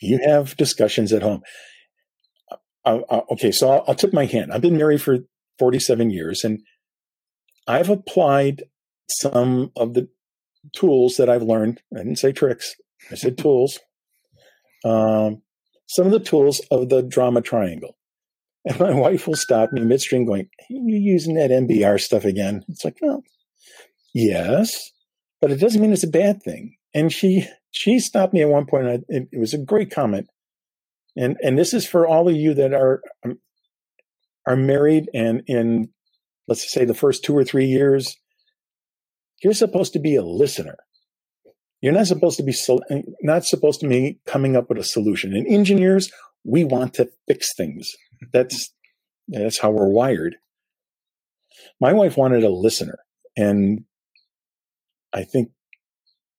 You 0.00 0.20
have 0.24 0.56
discussions 0.56 1.12
at 1.12 1.22
home. 1.22 1.42
Uh, 2.84 3.00
uh, 3.08 3.20
okay, 3.32 3.52
so 3.52 3.70
I'll, 3.70 3.84
I'll 3.88 3.94
tip 3.94 4.12
my 4.12 4.24
hand. 4.24 4.52
I've 4.52 4.62
been 4.62 4.76
married 4.76 5.02
for 5.02 5.18
47 5.58 6.10
years, 6.10 6.44
and 6.44 6.60
I've 7.66 7.90
applied 7.90 8.64
some 9.08 9.72
of 9.76 9.94
the 9.94 10.08
tools 10.74 11.16
that 11.16 11.28
I've 11.28 11.42
learned. 11.42 11.80
I 11.94 11.98
didn't 11.98 12.18
say 12.18 12.32
tricks. 12.32 12.74
I 13.10 13.14
said 13.14 13.38
tools. 13.38 13.78
Um, 14.84 15.42
some 15.86 16.06
of 16.06 16.12
the 16.12 16.20
tools 16.20 16.60
of 16.70 16.88
the 16.88 17.02
drama 17.02 17.42
triangle. 17.42 17.97
And 18.68 18.78
my 18.78 18.92
wife 18.92 19.26
will 19.26 19.34
stop 19.34 19.72
me 19.72 19.80
midstream 19.80 20.26
going, 20.26 20.50
You're 20.68 20.98
using 20.98 21.36
that 21.36 21.50
MBR 21.50 21.98
stuff 21.98 22.26
again? 22.26 22.64
It's 22.68 22.84
like, 22.84 22.98
well, 23.00 23.22
yes, 24.12 24.90
but 25.40 25.50
it 25.50 25.56
doesn't 25.56 25.80
mean 25.80 25.92
it's 25.92 26.04
a 26.04 26.08
bad 26.08 26.42
thing. 26.42 26.76
And 26.92 27.10
she, 27.10 27.46
she 27.70 27.98
stopped 27.98 28.34
me 28.34 28.42
at 28.42 28.50
one 28.50 28.66
point. 28.66 28.86
And 28.86 28.92
I, 28.92 29.04
it, 29.08 29.28
it 29.32 29.38
was 29.38 29.54
a 29.54 29.58
great 29.58 29.90
comment. 29.90 30.28
And, 31.16 31.38
and 31.42 31.58
this 31.58 31.72
is 31.72 31.88
for 31.88 32.06
all 32.06 32.28
of 32.28 32.36
you 32.36 32.52
that 32.54 32.74
are, 32.74 33.00
um, 33.24 33.38
are 34.46 34.56
married 34.56 35.08
and 35.14 35.42
in, 35.46 35.88
let's 36.46 36.70
say 36.70 36.84
the 36.84 36.92
first 36.92 37.24
two 37.24 37.34
or 37.34 37.44
three 37.44 37.66
years, 37.66 38.16
you're 39.42 39.54
supposed 39.54 39.94
to 39.94 39.98
be 39.98 40.14
a 40.14 40.22
listener. 40.22 40.76
You're 41.80 41.94
not 41.94 42.06
supposed 42.06 42.36
to 42.36 42.42
be 42.42 42.54
not 43.22 43.44
supposed 43.46 43.80
to 43.80 43.88
be 43.88 44.18
coming 44.26 44.56
up 44.56 44.68
with 44.68 44.78
a 44.78 44.84
solution. 44.84 45.32
And 45.32 45.46
engineers, 45.46 46.10
we 46.44 46.64
want 46.64 46.94
to 46.94 47.08
fix 47.26 47.54
things. 47.54 47.92
That's 48.32 48.72
that's 49.28 49.58
how 49.58 49.70
we're 49.70 49.88
wired. 49.88 50.36
My 51.80 51.92
wife 51.92 52.16
wanted 52.16 52.44
a 52.44 52.50
listener, 52.50 52.98
And 53.36 53.84
I 55.12 55.24
think 55.24 55.50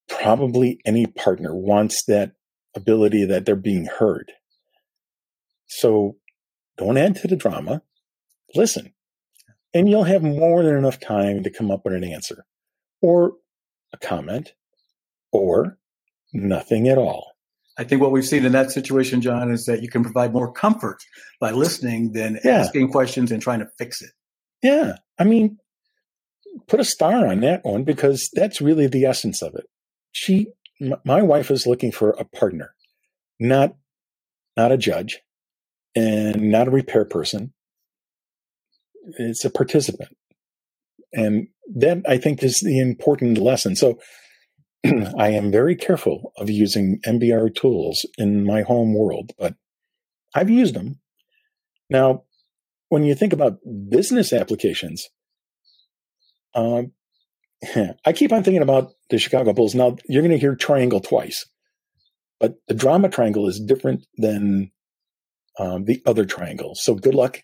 probably 0.08 0.80
any 0.86 1.06
partner 1.06 1.56
wants 1.56 2.04
that 2.06 2.34
ability 2.76 3.26
that 3.26 3.46
they're 3.46 3.56
being 3.56 3.86
heard. 3.86 4.32
So 5.68 6.18
don't 6.78 6.98
add 6.98 7.16
to 7.18 7.28
the 7.28 7.36
drama. 7.36 7.84
Listen. 8.56 8.94
And 9.74 9.88
you'll 9.88 10.06
have 10.06 10.24
more 10.24 10.64
than 10.64 10.76
enough 10.76 11.00
time 11.00 11.44
to 11.44 11.52
come 11.52 11.70
up 11.70 11.82
with 11.86 11.94
an 11.94 12.04
answer 12.04 12.46
or 13.02 13.34
a 13.94 13.98
comment 13.98 14.54
or 15.32 15.78
nothing 16.34 16.88
at 16.88 16.98
all. 16.98 17.34
I 17.80 17.86
think 17.86 18.02
what 18.02 18.12
we've 18.12 18.26
seen 18.26 18.46
in 18.46 18.52
that 18.52 18.72
situation, 18.72 19.22
John, 19.22 19.50
is 19.52 19.66
that 19.66 19.82
you 19.82 19.88
can 19.90 20.04
provide 20.04 20.34
more 20.34 20.52
comfort 20.52 20.98
by 21.40 21.52
listening 21.52 22.12
than 22.12 22.38
Yeah. 22.44 22.58
asking 22.60 22.90
questions 22.92 23.32
and 23.32 23.42
trying 23.42 23.60
to 23.60 23.70
fix 23.78 24.02
it. 24.02 24.12
Yeah. 24.62 24.98
I 25.18 25.24
mean, 25.24 25.58
put 26.68 26.82
a 26.82 26.84
star 26.84 27.26
on 27.26 27.40
that 27.40 27.64
one 27.64 27.86
because 27.86 28.30
that's 28.34 28.60
really 28.60 28.88
the 28.88 29.06
essence 29.06 29.42
of 29.42 29.56
it. 29.56 29.64
She, 30.12 30.48
m- 30.82 30.96
my 31.06 31.22
wife 31.22 31.50
is 31.50 31.66
looking 31.66 31.94
for 31.94 32.10
a 32.12 32.26
partner, 32.26 32.76
not, 33.40 33.76
not 34.58 34.74
a 34.74 34.78
judge 34.78 35.22
and 35.96 36.52
not 36.52 36.68
a 36.68 36.72
repair 36.72 37.06
person. 37.06 37.54
It's 39.18 39.46
a 39.46 39.50
participant. 39.50 40.18
And 41.14 41.48
that 41.76 42.04
I 42.06 42.18
think 42.18 42.44
is 42.44 42.60
the 42.60 42.80
important 42.80 43.38
lesson. 43.38 43.78
So 43.78 44.00
I 45.18 45.30
am 45.30 45.52
very 45.52 45.76
careful 45.76 46.32
of 46.38 46.50
using 46.50 47.00
MBR 47.06 47.54
tools 47.56 48.06
in 48.18 48.46
my 48.46 48.62
home 48.62 48.94
world, 48.94 49.32
but 49.38 49.56
I've 50.34 50.50
used 50.50 50.74
them. 50.74 51.00
Now, 51.90 52.24
when 52.90 53.04
you 53.04 53.16
think 53.16 53.34
about 53.34 53.60
business 53.90 54.32
applications, 54.32 55.10
um, 56.56 56.92
I 58.06 58.14
keep 58.14 58.32
on 58.32 58.44
thinking 58.44 58.62
about 58.62 58.92
the 59.10 59.18
Chicago 59.18 59.54
Bulls. 59.54 59.76
Now, 59.76 59.98
you're 60.08 60.22
going 60.22 60.32
to 60.32 60.38
hear 60.38 60.56
triangle 60.56 61.00
twice, 61.00 61.46
but 62.40 62.56
the 62.68 62.74
drama 62.74 63.10
triangle 63.10 63.48
is 63.48 63.60
different 63.60 64.06
than 64.18 64.72
um, 65.58 65.86
the 65.86 66.02
other 66.06 66.26
triangle. 66.26 66.74
So 66.76 66.96
good 66.96 67.16
luck, 67.16 67.44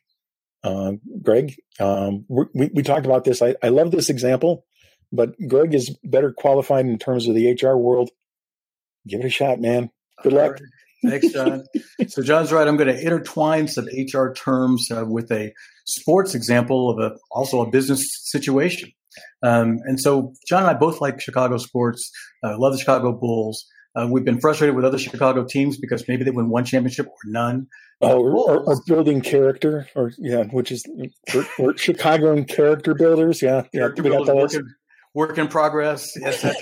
uh, 0.64 0.94
Greg. 1.22 1.56
Um, 1.80 2.26
we, 2.30 2.70
we 2.74 2.84
talked 2.84 3.06
about 3.06 3.26
this. 3.26 3.42
I, 3.42 3.56
I 3.62 3.70
love 3.70 3.92
this 3.92 4.10
example, 4.10 4.66
but 5.16 5.36
Greg 5.48 5.74
is 5.74 5.96
better 6.04 6.32
qualified 6.32 6.86
in 6.86 6.98
terms 6.98 7.28
of 7.28 7.36
the 7.36 7.52
HR 7.52 7.78
world. 7.78 8.10
Give 9.08 9.20
it 9.20 9.26
a 9.26 9.30
shot, 9.30 9.60
man. 9.60 9.92
Good 10.24 10.34
luck. 10.34 10.44
All 10.44 10.52
right. 10.52 10.62
Thanks, 11.10 11.32
John. 11.32 11.64
so 12.08 12.24
John's 12.24 12.52
right. 12.52 12.68
I'm 12.68 12.78
going 12.78 12.94
to 12.94 13.00
intertwine 13.00 13.68
some 13.68 13.86
HR 13.86 14.34
terms 14.34 14.90
uh, 14.92 15.06
with 15.08 15.32
a 15.32 15.54
sports 15.86 16.34
example 16.34 16.90
of 16.90 17.00
a 17.00 17.16
also 17.32 17.62
a 17.62 17.70
business 17.70 18.04
situation. 18.24 18.92
Um, 19.44 19.80
and 19.86 20.00
so 20.00 20.34
John 20.48 20.64
and 20.64 20.70
I 20.70 20.74
both 20.74 21.02
like 21.02 21.22
Chicago 21.22 21.58
sports. 21.58 22.12
Uh, 22.44 22.58
love 22.58 22.74
the 22.74 22.80
Chicago 22.80 23.12
Bulls. 23.12 23.66
Uh, 23.96 24.08
we've 24.12 24.26
been 24.26 24.42
frustrated 24.42 24.76
with 24.76 24.84
other 24.84 24.98
Chicago 24.98 25.46
teams 25.46 25.78
because 25.78 26.06
maybe 26.08 26.26
they 26.26 26.32
win 26.32 26.50
one 26.50 26.66
championship 26.66 27.08
or 27.08 27.18
none. 27.26 27.68
Oh, 28.02 28.22
or, 28.22 28.32
or, 28.36 28.60
or 28.66 28.82
building 28.86 29.22
character, 29.22 29.88
or 29.96 30.12
yeah, 30.18 30.44
which 30.46 30.70
is 30.70 30.86
we're, 31.34 31.48
we're 31.58 31.78
Chicago 31.78 32.44
character 32.44 32.94
builders. 32.94 33.42
Yeah, 33.42 33.64
yeah, 33.72 33.80
Character 33.82 34.04
we 34.04 34.10
got 34.10 34.26
builders, 34.26 34.52
those. 34.52 34.64
Work, 35.16 35.38
in, 35.38 35.48
progress. 35.48 36.12
Right. 36.22 36.44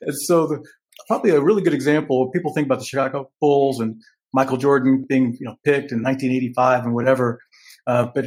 and 0.00 0.14
so 0.14 0.46
the, 0.46 0.64
probably 1.06 1.30
a 1.30 1.40
really 1.40 1.62
good 1.62 1.74
example. 1.74 2.30
People 2.30 2.52
think 2.52 2.66
about 2.66 2.80
the 2.80 2.84
Chicago 2.84 3.30
Bulls 3.40 3.80
and 3.80 4.02
Michael 4.32 4.56
Jordan 4.56 5.04
being 5.08 5.36
you 5.38 5.46
know 5.46 5.56
picked 5.64 5.92
in 5.92 6.02
1985 6.02 6.84
and 6.84 6.94
whatever, 6.94 7.40
uh, 7.86 8.08
but 8.14 8.26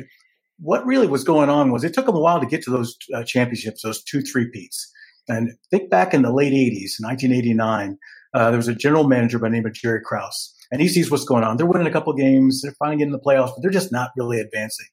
what 0.59 0.85
really 0.85 1.07
was 1.07 1.23
going 1.23 1.49
on 1.49 1.71
was 1.71 1.83
it 1.83 1.93
took 1.93 2.05
them 2.05 2.15
a 2.15 2.19
while 2.19 2.39
to 2.39 2.45
get 2.45 2.63
to 2.63 2.71
those 2.71 2.95
uh, 3.13 3.23
championships, 3.23 3.81
those 3.83 4.03
two 4.03 4.21
three 4.21 4.49
peats. 4.49 4.91
And 5.29 5.51
think 5.69 5.89
back 5.89 6.13
in 6.13 6.21
the 6.21 6.31
late 6.31 6.53
80s, 6.53 7.01
1989, 7.01 7.97
uh, 8.33 8.49
there 8.49 8.57
was 8.57 8.69
a 8.69 8.75
general 8.75 9.07
manager 9.07 9.37
by 9.37 9.49
the 9.49 9.55
name 9.55 9.65
of 9.65 9.73
Jerry 9.73 9.99
Krause, 10.03 10.55
and 10.71 10.81
he 10.81 10.87
sees 10.87 11.11
what's 11.11 11.25
going 11.25 11.43
on. 11.43 11.57
They're 11.57 11.65
winning 11.65 11.87
a 11.87 11.91
couple 11.91 12.13
games, 12.13 12.61
they're 12.61 12.73
finally 12.79 12.97
getting 12.97 13.11
the 13.11 13.19
playoffs, 13.19 13.49
but 13.49 13.61
they're 13.61 13.71
just 13.71 13.91
not 13.91 14.11
really 14.15 14.39
advancing. 14.39 14.87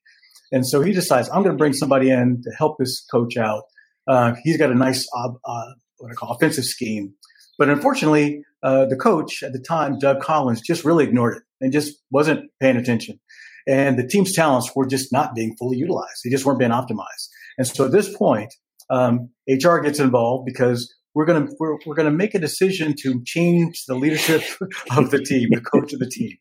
And 0.55 0.65
so 0.65 0.83
he 0.83 0.93
decides, 0.93 1.29
I'm 1.31 1.43
going 1.43 1.57
to 1.57 1.59
bring 1.59 1.73
somebody 1.73 2.11
in 2.11 2.41
to 2.45 2.51
help 2.57 2.79
this 2.79 3.05
coach 3.11 3.37
out. 3.37 3.65
Uh, 4.07 4.35
he's 4.45 4.57
got 4.57 4.71
a 4.71 4.75
nice, 4.77 5.05
uh, 5.13 5.31
uh, 5.45 5.73
what 5.99 6.13
I 6.13 6.15
call 6.15 6.31
offensive 6.31 6.63
scheme. 6.63 7.13
But 7.59 7.71
unfortunately, 7.71 8.45
uh, 8.63 8.85
the 8.85 8.95
coach 8.95 9.43
at 9.43 9.53
the 9.53 9.59
time, 9.59 9.99
Doug 9.99 10.21
Collins, 10.21 10.61
just 10.61 10.85
really 10.85 11.03
ignored 11.03 11.39
it 11.39 11.43
and 11.61 11.73
just 11.73 11.99
wasn't 12.13 12.51
paying 12.61 12.77
attention. 12.77 13.19
And 13.67 13.99
the 13.99 14.07
team's 14.07 14.33
talents 14.33 14.71
were 14.77 14.87
just 14.87 15.13
not 15.13 15.35
being 15.35 15.57
fully 15.59 15.77
utilized. 15.77 16.21
They 16.25 16.31
just 16.31 16.45
weren't 16.45 16.61
being 16.61 16.71
optimized. 16.71 17.31
And 17.59 17.67
so 17.67 17.87
at 17.87 17.91
this 17.91 18.17
point, 18.17 18.55
um, 18.91 19.31
HR 19.49 19.79
gets 19.79 19.99
involved 19.99 20.47
because 20.47 20.95
we're 21.15 21.25
going 21.25 21.49
to 21.49 21.53
we're, 21.59 21.79
we're 21.85 21.97
going 21.97 22.11
to 22.11 22.17
make 22.17 22.37
a 22.37 22.39
decision 22.39 22.95
to 23.01 23.21
change 23.25 23.87
the 23.89 23.97
leadership 23.97 24.45
of 24.97 25.11
the 25.11 25.21
team, 25.21 25.49
the 25.51 25.61
coach 25.61 25.93
of 25.93 25.99
the 25.99 26.09
team. 26.09 26.37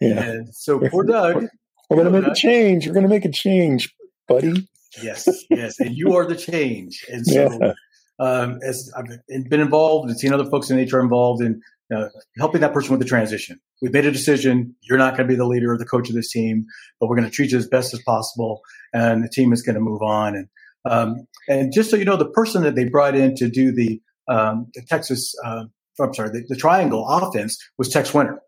Yeah, 0.00 0.20
And 0.20 0.54
so 0.54 0.78
poor 0.90 1.02
Doug, 1.02 1.48
we're 1.88 1.96
going 2.02 2.12
to 2.12 2.20
make 2.20 2.30
a 2.30 2.34
change. 2.34 2.86
We're 2.86 2.92
going 2.94 3.04
to 3.04 3.08
make 3.08 3.24
a 3.24 3.30
change, 3.30 3.94
buddy. 4.26 4.68
yes, 5.02 5.28
yes, 5.50 5.78
and 5.80 5.96
you 5.96 6.14
are 6.14 6.26
the 6.26 6.36
change. 6.36 7.04
And 7.10 7.26
so, 7.26 7.58
Yeah. 7.60 7.72
um, 8.18 8.58
as 8.66 8.90
I've 8.96 9.06
been 9.48 9.60
involved 9.60 10.10
and 10.10 10.18
seen 10.18 10.32
other 10.32 10.44
folks 10.50 10.70
in 10.70 10.78
HR 10.78 11.00
involved 11.00 11.42
in 11.42 11.60
uh, 11.94 12.08
helping 12.38 12.60
that 12.60 12.74
person 12.74 12.90
with 12.90 13.00
the 13.00 13.06
transition. 13.06 13.58
We've 13.80 13.92
made 13.92 14.04
a 14.04 14.10
decision. 14.10 14.74
You're 14.82 14.98
not 14.98 15.16
going 15.16 15.26
to 15.26 15.32
be 15.32 15.36
the 15.36 15.46
leader 15.46 15.72
or 15.72 15.78
the 15.78 15.86
coach 15.86 16.08
of 16.10 16.14
this 16.14 16.30
team, 16.30 16.66
but 17.00 17.08
we're 17.08 17.16
going 17.16 17.28
to 17.28 17.34
treat 17.34 17.50
you 17.52 17.58
as 17.58 17.66
best 17.66 17.94
as 17.94 18.02
possible, 18.02 18.60
and 18.92 19.24
the 19.24 19.28
team 19.28 19.52
is 19.52 19.62
going 19.62 19.74
to 19.74 19.80
move 19.80 20.02
on. 20.02 20.34
And 20.36 20.48
um, 20.84 21.26
and 21.48 21.72
just 21.72 21.90
so 21.90 21.96
you 21.96 22.04
know, 22.04 22.16
the 22.16 22.28
person 22.30 22.62
that 22.62 22.74
they 22.74 22.84
brought 22.88 23.14
in 23.14 23.34
to 23.36 23.48
do 23.48 23.72
the 23.72 24.00
um, 24.28 24.66
the 24.74 24.82
Texas, 24.82 25.34
uh, 25.44 25.64
I'm 26.00 26.12
sorry, 26.14 26.28
the, 26.30 26.44
the 26.48 26.56
triangle 26.56 27.06
offense 27.08 27.56
was 27.78 27.88
Tex 27.88 28.12
Winter. 28.12 28.40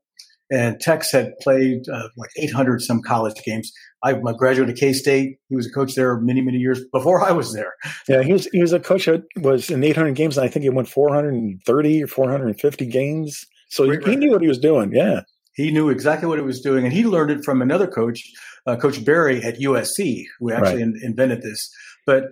And 0.50 0.80
Tex 0.80 1.12
had 1.12 1.32
played 1.40 1.88
uh, 1.88 2.08
like 2.16 2.30
800 2.36 2.82
some 2.82 3.02
college 3.02 3.40
games. 3.44 3.72
I'm 4.02 4.26
a 4.26 4.34
graduate 4.34 4.70
of 4.70 4.76
K 4.76 4.92
State. 4.92 5.38
He 5.48 5.56
was 5.56 5.66
a 5.66 5.70
coach 5.70 5.94
there 5.94 6.18
many, 6.18 6.40
many 6.40 6.58
years 6.58 6.80
before 6.92 7.22
I 7.22 7.32
was 7.32 7.52
there. 7.52 7.74
Yeah, 8.08 8.22
he 8.22 8.32
was 8.32 8.46
he 8.46 8.60
was 8.60 8.72
a 8.72 8.80
coach 8.80 9.06
that 9.06 9.22
was 9.36 9.70
in 9.70 9.84
800 9.84 10.14
games, 10.14 10.36
and 10.36 10.44
I 10.44 10.48
think 10.48 10.62
he 10.62 10.70
won 10.70 10.86
430 10.86 12.02
or 12.02 12.06
450 12.06 12.86
games. 12.86 13.44
So 13.68 13.88
he, 13.88 14.16
knew 14.16 14.32
what 14.32 14.42
he 14.42 14.48
was 14.48 14.58
doing. 14.58 14.90
Yeah, 14.92 15.20
He 15.54 15.70
knew 15.70 15.90
exactly 15.90 16.26
what 16.26 16.38
he 16.38 16.44
was 16.44 16.60
doing, 16.60 16.84
and 16.84 16.92
he 16.92 17.04
learned 17.04 17.30
it 17.30 17.44
from 17.44 17.62
another 17.62 17.86
coach, 17.86 18.20
uh, 18.66 18.76
Coach 18.76 19.04
Barry 19.04 19.42
at 19.44 19.60
USC, 19.60 20.24
who 20.38 20.52
actually 20.52 20.82
in, 20.82 20.98
invented 21.02 21.42
this. 21.42 21.70
But 22.06 22.24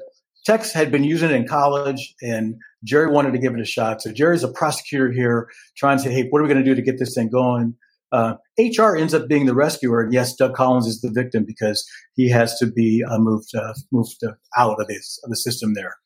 Tex 0.44 0.72
had 0.72 0.90
been 0.90 1.04
using 1.04 1.30
it 1.30 1.36
in 1.36 1.46
college, 1.46 2.14
and 2.22 2.56
Jerry 2.82 3.10
wanted 3.12 3.32
to 3.32 3.38
give 3.38 3.54
it 3.54 3.60
a 3.60 3.64
shot. 3.64 4.02
So 4.02 4.12
Jerry's 4.12 4.42
a 4.42 4.48
prosecutor 4.48 5.12
here, 5.12 5.48
trying 5.76 5.98
to 5.98 6.02
say, 6.02 6.10
"Hey, 6.10 6.26
what 6.28 6.40
are 6.40 6.42
we 6.42 6.48
going 6.48 6.64
to 6.64 6.68
do 6.68 6.74
to 6.74 6.82
get 6.82 6.98
this 6.98 7.14
thing 7.14 7.28
going?" 7.28 7.74
Uh, 8.10 8.34
HR 8.58 8.96
ends 8.96 9.14
up 9.14 9.28
being 9.28 9.46
the 9.46 9.54
rescuer, 9.54 10.00
and 10.00 10.12
yes, 10.12 10.34
Doug 10.34 10.54
Collins 10.54 10.86
is 10.86 11.00
the 11.00 11.10
victim 11.12 11.44
because 11.46 11.86
he 12.14 12.30
has 12.30 12.58
to 12.58 12.66
be 12.66 13.04
uh, 13.08 13.18
moved 13.18 13.54
uh, 13.54 13.74
moved 13.92 14.22
out 14.56 14.80
of, 14.80 14.86
his, 14.88 15.20
of 15.24 15.30
the 15.30 15.36
system 15.36 15.74
there. 15.74 15.96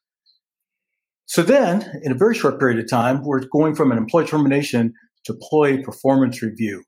So 1.27 1.43
then, 1.43 2.01
in 2.03 2.13
a 2.13 2.17
very 2.17 2.35
short 2.35 2.59
period 2.59 2.79
of 2.79 2.91
time, 2.91 3.23
we're 3.25 3.41
going 3.47 3.75
from 3.75 3.93
an 3.93 3.99
employee 3.99 4.27
termination 4.27 4.93
to 5.25 5.33
employee 5.35 5.83
performance 5.83 6.43
review. 6.43 6.83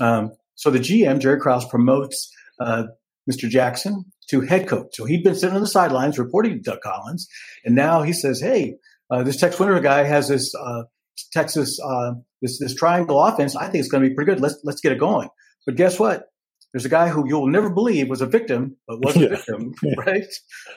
Um, 0.00 0.32
so 0.54 0.70
the 0.70 0.78
GM, 0.78 1.20
Jerry 1.20 1.38
Krause, 1.38 1.66
promotes 1.68 2.30
uh, 2.58 2.84
Mr. 3.30 3.48
Jackson 3.48 4.04
to 4.30 4.40
head 4.40 4.66
coach. 4.66 4.88
So 4.92 5.04
he'd 5.04 5.22
been 5.22 5.34
sitting 5.34 5.54
on 5.54 5.60
the 5.60 5.68
sidelines 5.68 6.18
reporting 6.18 6.54
to 6.54 6.58
Doug 6.58 6.80
Collins, 6.80 7.28
and 7.64 7.74
now 7.74 8.02
he 8.02 8.12
says, 8.12 8.40
"Hey, 8.40 8.76
uh, 9.10 9.22
this 9.22 9.36
Tex 9.36 9.58
Winter 9.60 9.78
guy 9.80 10.04
has 10.04 10.28
this 10.28 10.54
uh, 10.54 10.84
Texas 11.32 11.78
uh, 11.84 12.12
this 12.42 12.58
this 12.58 12.74
triangle 12.74 13.22
offense. 13.22 13.56
I 13.56 13.64
think 13.68 13.76
it's 13.82 13.88
going 13.88 14.02
to 14.02 14.08
be 14.08 14.14
pretty 14.14 14.32
good. 14.32 14.40
Let's 14.40 14.58
let's 14.64 14.80
get 14.80 14.92
it 14.92 14.98
going." 14.98 15.28
But 15.66 15.76
guess 15.76 15.98
what? 15.98 16.26
There's 16.72 16.84
a 16.84 16.88
guy 16.88 17.08
who 17.08 17.28
you'll 17.28 17.46
never 17.46 17.70
believe 17.70 18.08
was 18.08 18.20
a 18.20 18.26
victim, 18.26 18.76
but 18.88 18.98
was 19.04 19.16
a 19.16 19.28
victim, 19.28 19.72
Yeah. 19.84 19.94
right? 19.98 20.24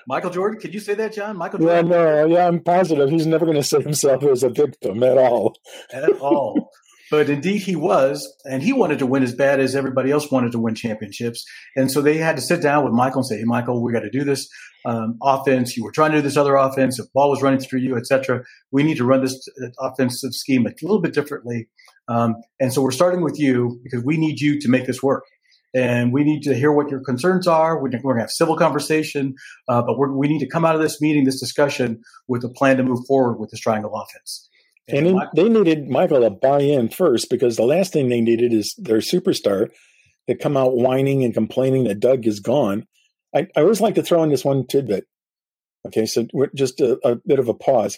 Michael 0.07 0.29
Jordan. 0.29 0.59
Could 0.59 0.73
you 0.75 0.79
say 0.79 0.93
that, 0.93 1.11
John? 1.13 1.35
Michael 1.37 1.59
yeah, 1.61 1.81
Jordan 1.81 1.89
no, 1.89 2.25
yeah, 2.27 2.47
I'm 2.47 2.59
positive 2.59 3.09
he's 3.09 3.25
never 3.25 3.45
going 3.45 3.57
to 3.57 3.63
say 3.63 3.81
himself 3.81 4.23
as 4.23 4.43
a 4.43 4.49
victim 4.49 5.01
at 5.01 5.17
all. 5.17 5.55
at 5.91 6.07
all. 6.19 6.69
But 7.09 7.29
indeed, 7.29 7.61
he 7.61 7.75
was, 7.75 8.35
and 8.45 8.61
he 8.61 8.73
wanted 8.73 8.99
to 8.99 9.05
win 9.05 9.23
as 9.23 9.33
bad 9.33 9.59
as 9.59 9.75
everybody 9.75 10.11
else 10.11 10.29
wanted 10.29 10.51
to 10.51 10.59
win 10.59 10.75
championships. 10.75 11.45
And 11.75 11.91
so 11.91 12.01
they 12.01 12.17
had 12.17 12.35
to 12.35 12.41
sit 12.41 12.61
down 12.61 12.83
with 12.83 12.93
Michael 12.93 13.19
and 13.19 13.27
say, 13.27 13.37
"Hey, 13.37 13.45
Michael, 13.45 13.81
we 13.81 13.93
got 13.93 14.01
to 14.01 14.09
do 14.09 14.23
this 14.23 14.49
um, 14.85 15.17
offense. 15.21 15.77
You 15.77 15.83
were 15.83 15.91
trying 15.91 16.11
to 16.11 16.17
do 16.17 16.21
this 16.21 16.37
other 16.37 16.55
offense. 16.55 16.97
The 16.97 17.07
ball 17.13 17.29
was 17.29 17.41
running 17.41 17.59
through 17.59 17.79
you, 17.79 17.95
etc. 17.95 18.43
We 18.71 18.83
need 18.83 18.97
to 18.97 19.05
run 19.05 19.21
this 19.21 19.47
uh, 19.63 19.67
offensive 19.79 20.33
scheme 20.33 20.65
a 20.65 20.71
little 20.81 21.01
bit 21.01 21.13
differently. 21.13 21.69
Um, 22.09 22.35
and 22.59 22.73
so 22.73 22.81
we're 22.81 22.91
starting 22.91 23.21
with 23.21 23.39
you 23.39 23.79
because 23.83 24.03
we 24.03 24.17
need 24.17 24.39
you 24.39 24.59
to 24.59 24.69
make 24.69 24.85
this 24.85 25.01
work." 25.01 25.23
And 25.75 26.13
we 26.13 26.23
need 26.23 26.41
to 26.43 26.55
hear 26.55 26.71
what 26.71 26.89
your 26.89 27.01
concerns 27.01 27.45
are. 27.45 27.79
We're 27.79 27.89
going 27.89 28.01
to 28.01 28.21
have 28.21 28.31
civil 28.31 28.55
conversation, 28.55 29.35
uh, 29.67 29.81
but 29.81 29.97
we 29.99 30.27
need 30.27 30.39
to 30.39 30.47
come 30.47 30.65
out 30.65 30.75
of 30.75 30.81
this 30.81 31.01
meeting, 31.01 31.25
this 31.25 31.39
discussion, 31.39 32.01
with 32.27 32.43
a 32.43 32.49
plan 32.49 32.77
to 32.77 32.83
move 32.83 33.05
forward 33.05 33.37
with 33.37 33.51
this 33.51 33.59
triangle 33.59 33.93
offense. 33.93 34.49
And 34.87 35.05
he- 35.07 35.13
Michael- 35.13 35.31
they 35.35 35.49
needed 35.49 35.89
Michael 35.89 36.21
to 36.21 36.29
buy 36.29 36.61
in 36.61 36.89
first 36.89 37.29
because 37.29 37.55
the 37.57 37.65
last 37.65 37.91
thing 37.93 38.09
they 38.09 38.21
needed 38.21 38.53
is 38.53 38.73
their 38.77 38.99
superstar 38.99 39.69
to 40.27 40.35
come 40.35 40.55
out 40.57 40.75
whining 40.77 41.23
and 41.23 41.33
complaining 41.33 41.85
that 41.85 41.99
Doug 41.99 42.25
is 42.25 42.39
gone. 42.39 42.85
I, 43.35 43.47
I 43.55 43.61
always 43.61 43.81
like 43.81 43.95
to 43.95 44.03
throw 44.03 44.23
in 44.23 44.29
this 44.29 44.45
one 44.45 44.65
tidbit. 44.67 45.05
Okay, 45.85 46.05
so 46.05 46.27
just 46.55 46.81
a, 46.81 46.97
a 47.07 47.15
bit 47.25 47.39
of 47.39 47.47
a 47.47 47.53
pause. 47.53 47.97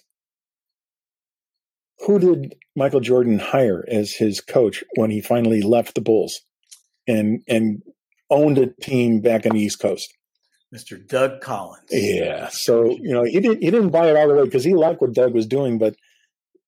Who 2.06 2.20
did 2.20 2.56
Michael 2.76 3.02
Jordan 3.02 3.40
hire 3.40 3.84
as 3.88 4.14
his 4.14 4.42
coach 4.42 4.84
when 4.96 5.12
he 5.12 5.22
finally 5.22 5.62
left 5.62 5.96
the 5.96 6.02
Bulls 6.02 6.40
and 7.08 7.42
and 7.48 7.82
owned 8.30 8.58
a 8.58 8.68
team 8.68 9.22
back 9.22 9.46
on 9.46 9.54
the 9.54 9.62
East 9.62 9.80
Coast? 9.80 10.14
Mr. 10.74 11.06
Doug 11.06 11.42
Collins. 11.42 11.82
Yeah. 11.92 12.48
So, 12.52 12.92
you 12.92 13.12
know, 13.12 13.24
he 13.24 13.40
didn't 13.40 13.62
he 13.62 13.72
didn't 13.72 13.90
buy 13.90 14.10
it 14.10 14.16
all 14.16 14.28
the 14.28 14.36
way 14.36 14.44
because 14.46 14.64
he 14.64 14.76
liked 14.76 15.02
what 15.02 15.14
Doug 15.14 15.34
was 15.34 15.48
doing, 15.48 15.78
but 15.78 15.96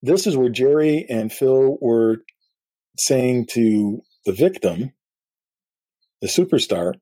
this 0.01 0.27
is 0.27 0.35
where 0.35 0.49
Jerry 0.49 1.05
and 1.09 1.31
Phil 1.31 1.77
were 1.79 2.17
saying 2.97 3.47
to 3.51 4.01
the 4.25 4.33
victim, 4.33 4.91
the 6.21 6.27
superstar, 6.27 6.93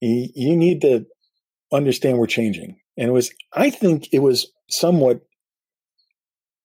you, 0.00 0.56
need 0.56 0.80
to 0.82 1.06
understand 1.72 2.18
we're 2.18 2.26
changing. 2.26 2.80
And 2.96 3.08
it 3.08 3.12
was, 3.12 3.30
I 3.52 3.70
think 3.70 4.08
it 4.12 4.20
was 4.20 4.50
somewhat 4.68 5.20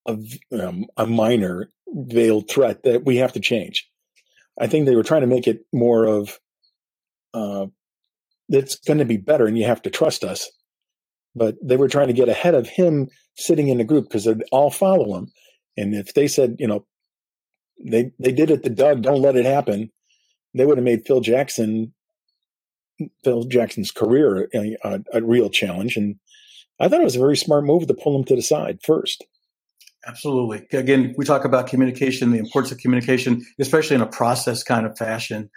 a, 0.07 0.17
um, 0.51 0.85
a 0.97 1.05
minor 1.05 1.69
veiled 1.87 2.49
threat 2.49 2.83
that 2.83 3.05
we 3.05 3.17
have 3.17 3.33
to 3.33 3.39
change. 3.39 3.89
I 4.59 4.67
think 4.67 4.85
they 4.85 4.95
were 4.95 5.03
trying 5.03 5.21
to 5.21 5.27
make 5.27 5.47
it 5.47 5.65
more 5.73 6.05
of, 6.05 6.39
uh, 7.33 7.67
it's 8.47 8.77
going 8.77 8.99
to 8.99 9.05
be 9.05 9.17
better 9.17 9.47
and 9.47 9.57
you 9.57 9.65
have 9.65 9.81
to 9.83 9.89
trust 9.89 10.23
us. 10.23 10.49
But 11.35 11.55
they 11.61 11.75
were 11.75 11.89
trying 11.89 12.07
to 12.07 12.13
get 12.13 12.29
ahead 12.29 12.55
of 12.55 12.69
him 12.69 13.09
sitting 13.35 13.67
in 13.67 13.79
the 13.79 13.83
group 13.83 14.05
because 14.05 14.23
they'd 14.23 14.43
all 14.51 14.69
follow 14.69 15.17
him. 15.17 15.31
And 15.77 15.93
if 15.93 16.13
they 16.13 16.27
said, 16.27 16.55
you 16.59 16.67
know, 16.67 16.85
they 17.83 18.11
they 18.19 18.31
did 18.31 18.51
it 18.51 18.63
to 18.63 18.69
Doug, 18.69 19.01
don't 19.01 19.21
let 19.21 19.35
it 19.35 19.45
happen, 19.45 19.91
they 20.53 20.65
would 20.65 20.77
have 20.77 20.85
made 20.85 21.05
Phil 21.05 21.21
Jackson 21.21 21.93
Phil 23.23 23.43
Jackson's 23.43 23.91
career 23.91 24.47
a, 24.53 24.77
a, 24.83 24.99
a, 25.13 25.21
real 25.21 25.49
challenge. 25.49 25.97
And 25.97 26.15
I 26.79 26.87
thought 26.87 27.01
it 27.01 27.05
was 27.05 27.17
a 27.17 27.19
very 27.19 27.35
smart 27.35 27.65
move 27.65 27.87
to 27.87 27.93
pull 27.93 28.17
him 28.17 28.23
to 28.25 28.35
the 28.35 28.41
side 28.41 28.79
first. 28.83 29.25
Absolutely. 30.07 30.65
Again, 30.71 31.13
we 31.17 31.25
talk 31.25 31.45
about 31.45 31.67
communication, 31.67 32.31
the 32.31 32.37
importance 32.37 32.71
of 32.71 32.77
communication, 32.77 33.45
especially 33.59 33.95
in 33.95 34.01
a 34.01 34.07
process 34.07 34.63
kind 34.63 34.85
of 34.85 34.97
fashion. 34.97 35.49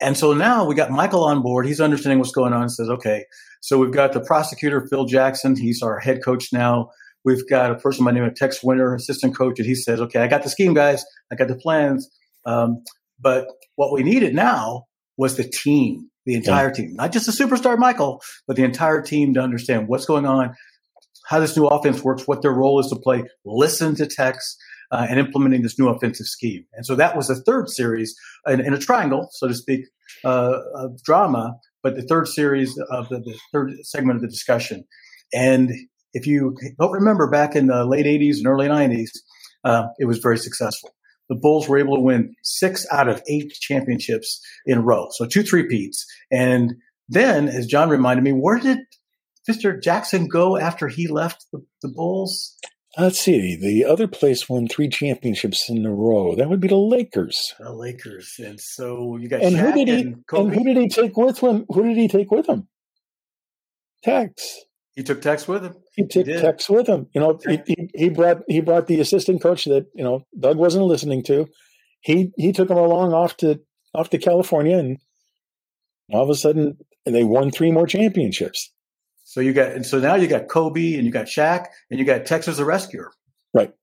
And 0.00 0.16
so 0.16 0.34
now 0.34 0.66
we 0.66 0.74
got 0.74 0.90
Michael 0.90 1.24
on 1.24 1.40
board. 1.42 1.66
He's 1.66 1.80
understanding 1.80 2.18
what's 2.18 2.32
going 2.32 2.52
on 2.52 2.62
and 2.62 2.72
says, 2.72 2.90
okay, 2.90 3.24
so 3.62 3.78
we've 3.78 3.92
got 3.92 4.12
the 4.12 4.20
prosecutor, 4.20 4.86
Phil 4.86 5.06
Jackson. 5.06 5.56
He's 5.56 5.82
our 5.82 5.98
head 5.98 6.22
coach 6.22 6.52
now. 6.52 6.90
We've 7.26 7.46
got 7.48 7.72
a 7.72 7.74
person 7.74 8.04
by 8.04 8.12
the 8.12 8.20
name 8.20 8.28
of 8.28 8.36
Tex 8.36 8.62
Winter, 8.62 8.94
assistant 8.94 9.36
coach, 9.36 9.58
and 9.58 9.66
he 9.66 9.74
says, 9.74 10.00
okay, 10.00 10.20
I 10.20 10.28
got 10.28 10.44
the 10.44 10.48
scheme, 10.48 10.74
guys. 10.74 11.04
I 11.30 11.34
got 11.34 11.48
the 11.48 11.56
plans. 11.56 12.08
Um, 12.46 12.84
but 13.20 13.48
what 13.74 13.92
we 13.92 14.04
needed 14.04 14.32
now 14.32 14.84
was 15.16 15.36
the 15.36 15.42
team, 15.42 16.08
the 16.24 16.34
entire 16.34 16.68
yeah. 16.68 16.72
team, 16.72 16.94
not 16.94 17.12
just 17.12 17.26
the 17.26 17.32
superstar 17.32 17.76
Michael, 17.76 18.22
but 18.46 18.56
the 18.56 18.62
entire 18.62 19.02
team 19.02 19.34
to 19.34 19.40
understand 19.40 19.88
what's 19.88 20.06
going 20.06 20.24
on, 20.24 20.54
how 21.26 21.40
this 21.40 21.56
new 21.56 21.66
offense 21.66 22.04
works, 22.04 22.28
what 22.28 22.42
their 22.42 22.52
role 22.52 22.78
is 22.78 22.86
to 22.90 22.96
play, 22.96 23.24
listen 23.44 23.96
to 23.96 24.06
Tex, 24.06 24.56
uh, 24.92 25.04
and 25.10 25.18
implementing 25.18 25.62
this 25.62 25.80
new 25.80 25.88
offensive 25.88 26.26
scheme. 26.26 26.64
And 26.74 26.86
so 26.86 26.94
that 26.94 27.16
was 27.16 27.26
the 27.26 27.42
third 27.42 27.68
series 27.68 28.14
in, 28.46 28.60
in 28.60 28.72
a 28.72 28.78
triangle, 28.78 29.28
so 29.32 29.48
to 29.48 29.54
speak, 29.54 29.80
uh, 30.24 30.60
of 30.76 31.02
drama, 31.02 31.56
but 31.82 31.96
the 31.96 32.02
third 32.02 32.28
series 32.28 32.78
of 32.88 33.08
the, 33.08 33.18
the 33.18 33.36
third 33.52 33.72
segment 33.82 34.16
of 34.16 34.22
the 34.22 34.28
discussion. 34.28 34.84
And 35.34 35.72
if 36.16 36.26
you 36.26 36.56
don't 36.78 36.92
remember 36.92 37.28
back 37.28 37.54
in 37.54 37.66
the 37.66 37.84
late 37.84 38.06
80s 38.06 38.38
and 38.38 38.46
early 38.46 38.68
90s, 38.68 39.10
uh, 39.64 39.88
it 39.98 40.06
was 40.06 40.18
very 40.18 40.38
successful. 40.38 40.94
The 41.28 41.34
Bulls 41.34 41.68
were 41.68 41.78
able 41.78 41.96
to 41.96 42.02
win 42.02 42.34
six 42.42 42.86
out 42.90 43.08
of 43.08 43.22
eight 43.28 43.52
championships 43.52 44.40
in 44.64 44.78
a 44.78 44.82
row. 44.82 45.08
So 45.10 45.26
two 45.26 45.42
three-peats. 45.42 46.06
And 46.30 46.74
then, 47.08 47.48
as 47.48 47.66
John 47.66 47.90
reminded 47.90 48.22
me, 48.22 48.32
where 48.32 48.58
did 48.58 48.78
Mr. 49.48 49.80
Jackson 49.82 50.26
go 50.26 50.56
after 50.56 50.88
he 50.88 51.06
left 51.06 51.44
the, 51.52 51.62
the 51.82 51.88
Bulls? 51.88 52.56
Let's 52.96 53.20
see. 53.20 53.56
The 53.56 53.84
other 53.84 54.08
place 54.08 54.48
won 54.48 54.68
three 54.68 54.88
championships 54.88 55.68
in 55.68 55.84
a 55.84 55.92
row. 55.92 56.34
That 56.34 56.48
would 56.48 56.60
be 56.60 56.68
the 56.68 56.76
Lakers. 56.76 57.54
The 57.58 57.72
Lakers, 57.72 58.36
and 58.38 58.58
so 58.58 59.18
you 59.18 59.28
got 59.28 59.42
and 59.42 59.54
Shaq 59.54 59.60
who 59.60 59.72
did 59.74 59.88
he 59.88 60.00
and, 60.00 60.24
and, 60.32 60.54
who 60.54 60.64
did 60.64 60.76
he 60.78 60.88
take 60.88 61.16
with 61.16 61.40
him? 61.40 61.66
Who 61.68 61.82
did 61.82 61.98
he 61.98 62.08
take 62.08 62.30
with 62.30 62.48
him? 62.48 62.68
Tex. 64.02 64.64
He 64.96 65.02
took 65.02 65.20
Tex 65.20 65.46
with 65.46 65.62
him. 65.62 65.74
He 65.94 66.06
took 66.06 66.26
he 66.26 66.32
Tex 66.32 66.70
with 66.70 66.86
him. 66.86 67.06
You 67.14 67.20
know, 67.20 67.38
he, 67.46 67.60
he, 67.66 67.90
he 67.94 68.08
brought 68.08 68.38
he 68.48 68.60
brought 68.60 68.86
the 68.86 68.98
assistant 68.98 69.42
coach 69.42 69.66
that 69.66 69.86
you 69.94 70.02
know 70.02 70.26
Doug 70.38 70.56
wasn't 70.56 70.86
listening 70.86 71.22
to. 71.24 71.46
He 72.00 72.32
he 72.38 72.52
took 72.52 72.70
him 72.70 72.78
along 72.78 73.12
off 73.12 73.36
to 73.38 73.60
off 73.94 74.08
to 74.10 74.18
California, 74.18 74.78
and 74.78 74.96
all 76.10 76.22
of 76.22 76.30
a 76.30 76.34
sudden 76.34 76.78
they 77.04 77.24
won 77.24 77.50
three 77.50 77.70
more 77.70 77.86
championships. 77.86 78.72
So 79.24 79.40
you 79.40 79.52
got 79.52 79.72
and 79.72 79.84
so 79.84 79.98
now 79.98 80.14
you 80.14 80.28
got 80.28 80.48
Kobe 80.48 80.94
and 80.94 81.04
you 81.04 81.12
got 81.12 81.26
Shaq 81.26 81.66
and 81.90 82.00
you 82.00 82.06
got 82.06 82.24
Texas 82.24 82.56
the 82.56 82.64
Rescuer. 82.64 83.12
Right. 83.52 83.74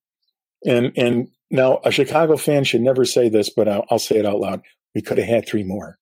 And 0.65 0.93
and 0.97 1.28
now 1.52 1.80
a 1.86 1.91
Chicago 1.91 2.38
fan 2.38 2.63
should 2.63 2.82
never 2.82 3.06
say 3.06 3.30
this, 3.30 3.52
but 3.52 3.67
I'll, 3.67 3.86
I'll 3.91 3.99
say 3.99 4.17
it 4.17 4.26
out 4.26 4.39
loud. 4.39 4.63
We 4.95 5.04
could 5.04 5.19
have 5.19 5.28
had 5.28 5.47
three 5.47 5.63
more. 5.63 5.99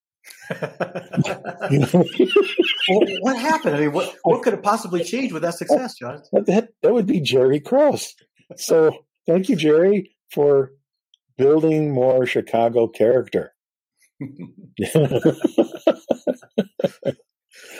well, 2.88 3.00
what 3.20 3.36
happened? 3.36 3.76
I 3.76 3.80
mean, 3.80 3.92
what 3.92 4.16
what 4.24 4.42
could 4.42 4.52
have 4.52 4.62
possibly 4.62 5.04
changed 5.04 5.32
with 5.32 5.42
that 5.42 5.54
success, 5.54 5.94
John? 5.98 6.22
That 6.32 6.68
that 6.82 6.92
would 6.92 7.06
be 7.06 7.20
Jerry 7.20 7.60
Krause. 7.60 8.14
So 8.56 9.04
thank 9.26 9.48
you, 9.48 9.56
Jerry, 9.56 10.14
for 10.30 10.72
building 11.36 11.92
more 11.92 12.26
Chicago 12.26 12.86
character. 12.88 13.54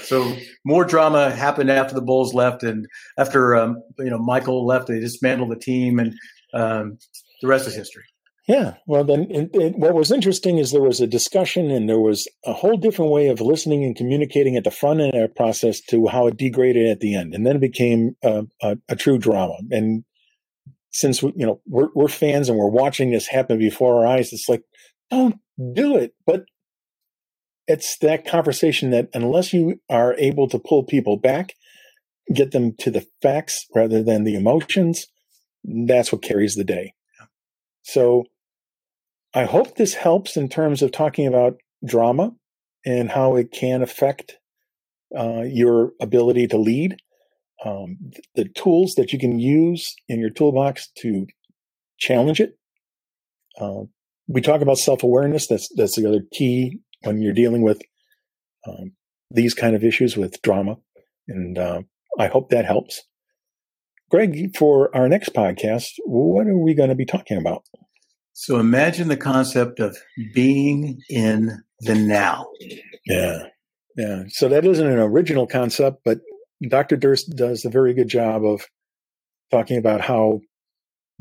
so 0.03 0.37
more 0.65 0.85
drama 0.85 1.31
happened 1.31 1.71
after 1.71 1.95
the 1.95 2.03
Bulls 2.03 2.35
left, 2.35 2.63
and 2.63 2.87
after 3.19 3.57
um, 3.57 3.83
you 3.99 4.11
know 4.11 4.19
Michael 4.19 4.67
left, 4.67 4.89
they 4.89 5.01
dismantled 5.01 5.51
the 5.51 5.57
team, 5.57 5.99
and 5.99 6.15
um, 6.55 6.99
the 7.41 7.49
rest 7.49 7.67
is 7.67 7.75
history. 7.75 8.05
Yeah. 8.49 8.75
Well, 8.87 9.05
then 9.05 9.29
it, 9.31 9.51
it, 9.55 9.77
what 9.77 9.95
was 9.95 10.11
interesting 10.11 10.59
is 10.59 10.73
there 10.73 10.83
was 10.83 11.01
a 11.01 11.07
discussion 11.07 11.71
and 11.71 11.89
there 11.89 12.01
was 12.01 12.27
a 12.45 12.53
whole 12.53 12.77
different 12.77 13.13
way 13.13 13.29
of 13.29 13.41
listening 13.41 13.85
and 13.85 13.95
communicating 13.95 14.57
at 14.57 14.65
the 14.65 14.71
front 14.71 15.01
end 15.01 15.15
of 15.15 15.21
that 15.21 15.37
process 15.37 15.81
to 15.83 16.09
how 16.09 16.27
it 16.27 16.37
degraded 16.37 16.89
at 16.89 16.99
the 16.99 17.15
end. 17.15 17.35
And 17.35 17.47
then 17.47 17.57
it 17.57 17.61
became 17.61 18.17
a, 18.23 18.45
a, 18.61 18.79
a 18.89 18.97
true 18.97 19.19
drama. 19.19 19.55
And 19.71 20.05
since, 20.91 21.23
we, 21.23 21.33
you 21.37 21.47
know, 21.47 21.61
we're, 21.67 21.89
we're 21.95 22.09
fans 22.09 22.49
and 22.49 22.59
we're 22.59 22.67
watching 22.67 23.13
this 23.13 23.29
happen 23.29 23.59
before 23.59 24.01
our 24.01 24.07
eyes, 24.07 24.33
it's 24.33 24.49
like, 24.49 24.65
don't 25.09 25.37
do 25.73 25.97
it. 25.97 26.15
But 26.27 26.45
it's 27.69 27.97
that 27.99 28.27
conversation 28.27 28.91
that 28.91 29.09
unless 29.15 29.53
you 29.53 29.81
are 29.89 30.15
able 30.15 30.49
to 30.49 30.59
pull 30.59 30.83
people 30.83 31.17
back, 31.17 31.55
get 32.35 32.51
them 32.51 32.75
to 32.79 32.91
the 32.91 33.07
facts 33.23 33.67
rather 33.73 34.03
than 34.03 34.25
the 34.25 34.35
emotions, 34.35 35.07
that's 35.65 36.11
what 36.11 36.23
carries 36.23 36.57
the 36.57 36.65
day. 36.65 36.95
So 37.83 38.25
I 39.35 39.45
hope 39.45 39.77
this 39.77 39.95
helps 39.95 40.37
in 40.37 40.49
terms 40.49 40.83
of 40.83 40.93
talking 40.93 41.27
about 41.27 41.57
drama 41.87 42.33
and 42.85 43.11
how 43.11 43.37
it 43.37 43.51
can 43.51 43.83
affect 43.83 44.39
uh, 45.17 45.43
your 45.43 45.93
ability 46.01 46.47
to 46.49 46.59
lead. 46.59 46.97
Um, 47.65 47.97
the 48.35 48.49
tools 48.49 48.95
that 48.97 49.13
you 49.13 49.19
can 49.19 49.39
use 49.39 49.95
in 50.09 50.21
your 50.21 50.31
toolbox 50.31 50.89
to 50.99 51.27
challenge 51.99 52.41
it. 52.41 52.59
Uh, 53.59 53.83
we 54.27 54.41
talk 54.41 54.61
about 54.61 54.79
self 54.79 55.03
awareness. 55.03 55.47
That's 55.47 55.69
that's 55.77 55.97
the 55.97 56.09
other 56.09 56.23
key 56.33 56.81
when 57.03 57.23
you're 57.23 57.33
dealing 57.33 57.63
with 57.63 57.81
um, 58.67 58.93
these 59.31 59.55
kind 59.55 59.77
of 59.77 59.85
issues 59.85 60.17
with 60.17 60.43
drama, 60.43 60.77
and 61.29 61.57
uh, 61.59 61.83
I 62.19 62.27
hope 62.27 62.51
that 62.51 62.65
helps. 62.65 63.03
Greg, 64.11 64.57
for 64.57 64.95
our 64.95 65.09
next 65.09 65.33
podcast, 65.33 65.93
what 66.05 66.47
are 66.47 66.59
we 66.59 66.75
going 66.75 66.91
to 66.91 66.95
be 66.95 67.07
talking 67.07 67.39
about? 67.39 67.63
So 68.33 68.59
imagine 68.59 69.09
the 69.09 69.17
concept 69.17 69.79
of 69.79 69.97
being 70.35 71.01
in 71.09 71.63
the 71.81 71.95
now. 71.95 72.47
Yeah. 73.07 73.47
Yeah. 73.97 74.25
So 74.29 74.49
that 74.49 74.65
isn't 74.65 74.87
an 74.87 74.99
original 74.99 75.47
concept, 75.47 75.99
but 76.05 76.21
Dr. 76.67 76.97
Durst 76.97 77.37
does 77.37 77.65
a 77.65 77.71
very 77.71 77.93
good 77.93 78.09
job 78.09 78.45
of 78.45 78.67
talking 79.51 79.77
about 79.77 80.01
how 80.01 80.41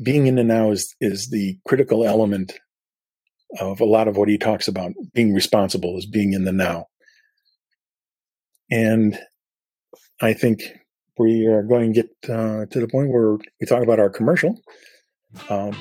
being 0.02 0.26
in 0.26 0.36
the 0.36 0.44
now 0.44 0.70
is, 0.70 0.94
is 1.00 1.28
the 1.28 1.58
critical 1.66 2.04
element 2.04 2.52
of 3.60 3.80
a 3.80 3.84
lot 3.84 4.08
of 4.08 4.16
what 4.16 4.28
he 4.28 4.38
talks 4.38 4.66
about. 4.66 4.92
Being 5.12 5.34
responsible 5.34 5.98
is 5.98 6.06
being 6.06 6.32
in 6.32 6.44
the 6.44 6.52
now. 6.52 6.86
And 8.70 9.18
I 10.20 10.32
think 10.32 10.62
we 11.18 11.46
are 11.46 11.62
going 11.62 11.92
to 11.92 12.02
get 12.02 12.30
uh, 12.30 12.66
to 12.66 12.80
the 12.80 12.88
point 12.88 13.10
where 13.10 13.36
we 13.60 13.66
talk 13.66 13.82
about 13.82 14.00
our 14.00 14.08
commercial. 14.08 14.58
Um, 15.50 15.74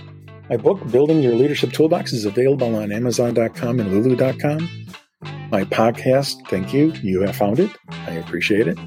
my 0.51 0.57
book, 0.57 0.85
Building 0.91 1.21
Your 1.21 1.33
Leadership 1.33 1.71
Toolbox, 1.71 2.11
is 2.11 2.25
available 2.25 2.75
on 2.75 2.91
Amazon.com 2.91 3.79
and 3.79 3.89
Lulu.com. 3.89 4.69
My 5.49 5.63
podcast, 5.63 6.45
thank 6.49 6.73
you. 6.73 6.91
You 7.01 7.21
have 7.21 7.37
found 7.37 7.61
it. 7.61 7.71
I 7.89 8.11
appreciate 8.15 8.67
it. 8.67 8.77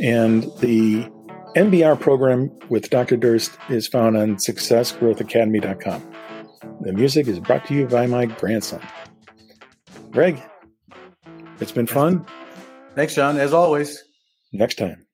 And 0.00 0.44
the 0.60 1.10
MBR 1.56 2.00
program 2.00 2.56
with 2.68 2.88
Dr. 2.88 3.16
Durst 3.16 3.50
is 3.68 3.88
found 3.88 4.16
on 4.16 4.36
SuccessGrowthAcademy.com. 4.36 6.12
The 6.82 6.92
music 6.92 7.26
is 7.26 7.40
brought 7.40 7.66
to 7.66 7.74
you 7.74 7.88
by 7.88 8.06
my 8.06 8.26
grandson. 8.26 8.80
Greg, 10.12 10.40
it's 11.58 11.72
been 11.72 11.88
fun. 11.88 12.24
Thanks, 12.94 13.16
John, 13.16 13.38
as 13.38 13.52
always. 13.52 14.04
Next 14.52 14.78
time. 14.78 15.05